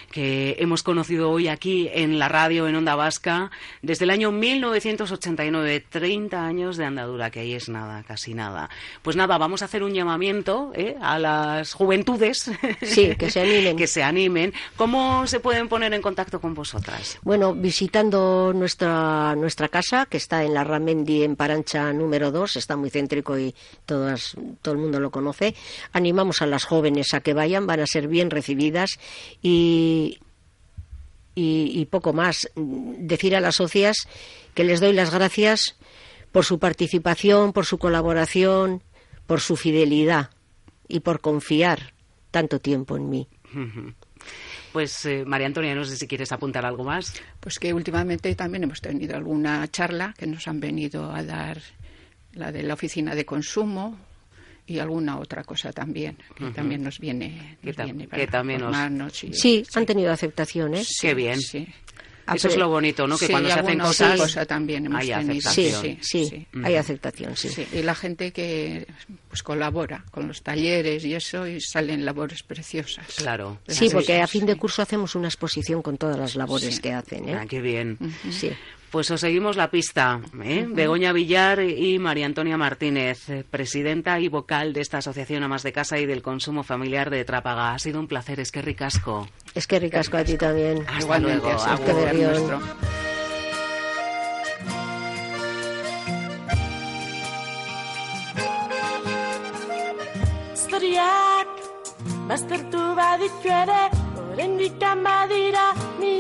que 0.10 0.56
hemos 0.58 0.82
conocido 0.82 1.30
hoy 1.30 1.48
aquí 1.48 1.92
en 1.94 2.18
la 2.18 2.28
radio 2.28 2.68
en 2.68 2.76
Onda 2.76 2.96
Vasca 2.96 3.52
desde 3.84 4.06
el 4.06 4.10
año 4.10 4.32
1989, 4.32 5.86
30 5.88 6.44
años 6.44 6.78
de 6.78 6.86
andadura, 6.86 7.30
que 7.30 7.42
ahí 7.42 7.54
es 7.54 7.70
nada, 7.70 8.02
casi 8.02 8.34
nada. 8.34 8.72
Pues 9.04 9.16
nada, 9.16 9.38
vamos 9.38 9.62
a 9.62 9.66
hacer 9.66 9.84
un 9.84 9.94
llamamiento 9.94 10.72
¿eh? 10.74 10.96
a 11.00 11.20
las 11.20 11.74
juventudes. 11.74 12.50
Sí, 12.82 13.16
que 13.16 13.30
se 13.30 13.42
animen. 13.42 13.78
que 13.78 13.86
se 13.86 14.02
animen. 14.02 14.54
¿Cómo 14.76 15.28
se 15.28 15.40
pueden 15.40 15.70
poner 15.70 15.94
en 15.94 16.02
contacto 16.02 16.42
con 16.42 16.56
vosotras? 16.56 17.20
Bueno, 17.22 17.54
visitando 17.54 18.54
nuestra 18.56 19.36
nuestra 19.36 19.67
casa, 19.70 20.06
que 20.06 20.18
está 20.18 20.44
en 20.44 20.54
la 20.54 20.64
Ramendi, 20.64 21.24
en 21.24 21.36
Parancha 21.36 21.92
número 21.94 22.32
2, 22.32 22.56
está 22.56 22.76
muy 22.76 22.90
céntrico 22.90 23.38
y 23.38 23.56
todas, 23.86 24.36
todo 24.62 24.74
el 24.74 24.80
mundo 24.80 25.00
lo 25.00 25.12
conoce, 25.12 25.56
animamos 25.92 26.42
a 26.42 26.46
las 26.46 26.66
jóvenes 26.66 27.14
a 27.14 27.22
que 27.22 27.34
vayan, 27.34 27.68
van 27.68 27.80
a 27.80 27.88
ser 27.88 28.08
bien 28.08 28.30
recibidas 28.30 29.00
y, 29.42 30.20
y, 31.36 31.72
y 31.74 31.86
poco 31.86 32.14
más. 32.14 32.50
Decir 32.56 33.36
a 33.36 33.40
las 33.40 33.56
socias 33.56 34.08
que 34.54 34.64
les 34.64 34.80
doy 34.80 34.94
las 34.94 35.12
gracias 35.12 35.78
por 36.32 36.46
su 36.46 36.60
participación, 36.60 37.54
por 37.54 37.66
su 37.66 37.78
colaboración, 37.78 38.84
por 39.26 39.42
su 39.42 39.56
fidelidad 39.56 40.32
y 40.88 41.02
por 41.02 41.22
confiar 41.22 41.94
tanto 42.32 42.60
tiempo 42.60 42.98
en 42.98 43.10
mí. 43.10 43.28
Pues 44.78 45.04
eh, 45.08 45.24
María 45.26 45.48
Antonia, 45.48 45.74
no 45.74 45.84
sé 45.84 45.98
si 45.98 46.06
quieres 46.08 46.32
apuntar 46.32 46.64
algo 46.64 46.84
más. 46.84 47.12
Pues 47.40 47.58
que 47.58 47.74
últimamente 47.74 48.36
también 48.36 48.64
hemos 48.64 48.80
tenido 48.80 49.16
alguna 49.18 49.68
charla 49.72 50.14
que 50.16 50.28
nos 50.28 50.48
han 50.48 50.60
venido 50.60 51.12
a 51.12 51.24
dar 51.24 51.60
la 52.34 52.52
de 52.52 52.62
la 52.62 52.76
oficina 52.76 53.16
de 53.16 53.26
consumo 53.26 53.98
y 54.68 54.78
alguna 54.78 55.18
otra 55.18 55.44
cosa 55.44 55.72
también 55.74 56.16
que 56.36 56.52
también 56.52 56.84
nos 56.84 57.00
viene, 57.00 57.58
Que 57.64 57.72
viene 57.72 58.04
que 58.04 58.08
para 58.08 58.28
también 58.28 58.60
formarnos 58.60 59.24
y- 59.24 59.34
Sí, 59.34 59.66
han 59.74 59.88
tenido 59.88 60.12
aceptación, 60.12 60.76
¿eh? 60.76 60.84
Qué 61.02 61.16
bien. 61.16 61.42
Sí. 61.42 61.68
Eso 62.36 62.48
es 62.50 62.58
lo 62.58 62.70
bonito, 62.70 63.08
¿no? 63.08 63.18
Que 63.18 63.28
Sí, 63.28 63.32
cuando 63.32 63.50
se 63.50 63.60
hacen 63.60 63.80
cosas 63.80 64.12
otra 64.14 64.18
cosa 64.26 64.46
también 64.46 64.86
hemos 64.86 65.02
hay 65.02 65.10
tenido. 65.10 65.52
Sí, 65.52 65.68
aceptación. 65.70 65.98
sí, 66.02 66.26
sí. 66.30 66.48
hay 66.64 66.76
aceptación, 66.76 67.36
sí. 67.38 67.50
Sí, 67.50 67.68
y 67.74 67.82
la 67.84 67.96
gente 67.96 68.32
que 68.32 68.88
pues 69.30 69.44
colabora 69.44 70.04
con 70.12 70.28
los 70.28 70.42
talleres 70.42 71.04
y 71.06 71.14
eso 71.16 71.48
y 71.48 71.60
salen 71.62 72.06
labores 72.06 72.44
preciosas. 72.44 73.06
Claro. 73.18 73.60
Sí, 73.68 73.90
porque 73.92 74.22
a 74.22 74.28
Sí. 74.28 74.40
fin 74.40 74.48
de 74.48 74.56
curso 74.56 74.82
hacemos 74.82 75.16
una 75.16 75.28
exposición 75.28 75.82
con 75.82 75.98
todas 75.98 76.18
las 76.18 76.36
labores 76.36 76.76
Sí. 76.76 76.82
que 76.82 76.94
hacen, 76.94 77.30
¿eh? 77.30 77.36
Ah, 77.40 77.46
qué 77.48 77.62
bien. 77.62 77.98
Sí. 78.32 78.52
Pues 78.92 79.12
os 79.12 79.20
seguimos 79.22 79.58
la 79.58 79.70
pista. 79.70 80.22
¿eh? 80.44 80.66
Begoña 80.68 81.12
Villar 81.12 81.60
y 81.62 82.00
María 82.00 82.26
Antonia 82.26 82.58
Martínez, 82.58 83.30
eh, 83.30 83.44
presidenta 83.50 84.20
y 84.20 84.30
vocal 84.30 84.72
de 84.74 84.82
esta 84.82 85.00
Asociación 85.00 85.44
Amas 85.44 85.64
de 85.64 85.74
Casa 85.74 86.00
y 86.00 86.06
del 86.06 86.22
Consumo 86.22 86.64
Familiar 86.64 87.10
de 87.10 87.26
Trápaga. 87.26 87.74
Ha 87.74 87.80
sido 87.80 88.00
un 88.00 88.08
placer, 88.08 88.40
es 88.40 88.52
que 88.52 88.62
ricasco. 88.62 89.28
Es 89.54 89.68
que 89.68 89.80
ricasco 89.80 90.18
a 90.18 90.24
ti 90.24 90.38
también. 90.38 90.84
Hasta 90.88 91.00
Igualmente, 91.02 91.46
luego. 91.48 91.62
Agur. 91.64 91.86
placer 91.86 92.06
Berrión. 92.06 92.32
nuestro. 92.32 92.62
Historiak 100.54 101.48
baztertu 102.30 102.82
baditu 103.00 103.50
ere 103.62 103.84
Oraindik 104.32 104.76
badira 105.06 105.66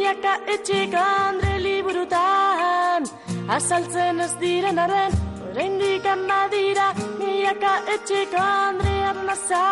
milaka 0.08 0.39
etxek 0.54 0.93
andre 0.93 1.60
liburutan. 1.60 3.04
Azaltzen 3.50 4.20
ez 4.20 4.34
diren 4.39 4.78
arren 4.78 5.12
Oraindik 5.52 6.04
badira 6.30 6.88
milaka 7.20 7.74
etxek 7.93 8.34
andre 8.39 8.93
arnaza. 9.10 9.65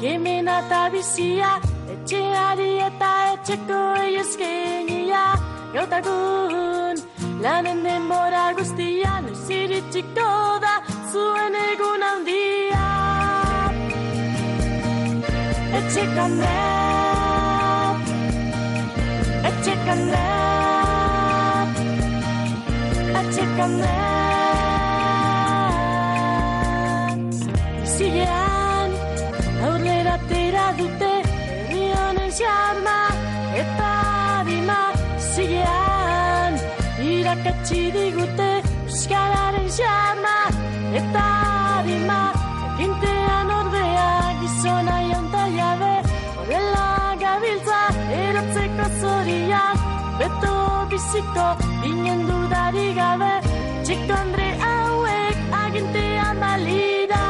Kemena 0.00 0.58
eta 0.62 0.82
bizia 0.92 1.50
Etxeari 1.94 2.70
eta 2.88 3.10
etxeko 3.32 3.80
eieskenia 4.04 5.24
Gautagun 5.74 6.96
lanen 7.42 7.82
denbora 7.84 8.44
guztian 8.58 9.26
Ez 9.32 9.50
iritsiko 9.50 10.30
da 10.64 10.74
zuen 11.10 11.58
egun 11.64 12.02
handia. 12.10 12.86
Etxekan 15.78 16.40
rap 16.44 17.07
Etxekan 19.68 20.02
rap 20.12 21.70
Etxekan 23.20 23.72
rap 23.84 23.98
Zilean 27.94 28.90
aurrera 29.68 30.16
tera 30.30 30.66
dute 30.78 31.12
honen 32.00 32.30
xarma 32.38 33.00
eta 33.62 33.92
dima 34.48 34.80
Zilean 35.32 36.52
irakatsi 37.10 37.82
digute 37.98 38.50
Euskararen 38.86 39.68
xarma 39.78 40.17
biziko 50.98 51.46
Binen 51.82 52.26
dudari 52.26 52.88
gabe 52.98 53.30
Txiko 53.86 54.14
andre 54.18 54.46
hauek 54.62 55.38
agintean 55.62 56.40
balira 56.42 57.26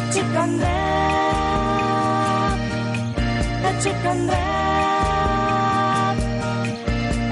Etxik 0.00 0.36
andre 0.44 0.74
Etxik 3.70 4.06
andre 4.12 4.42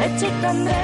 Etxik 0.09 0.49
andre 0.53 0.81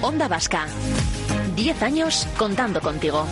Onda 0.00 0.26
Vasca. 0.28 0.64
10 1.54 1.82
años 1.82 2.26
contando 2.38 2.80
contigo. 2.80 3.26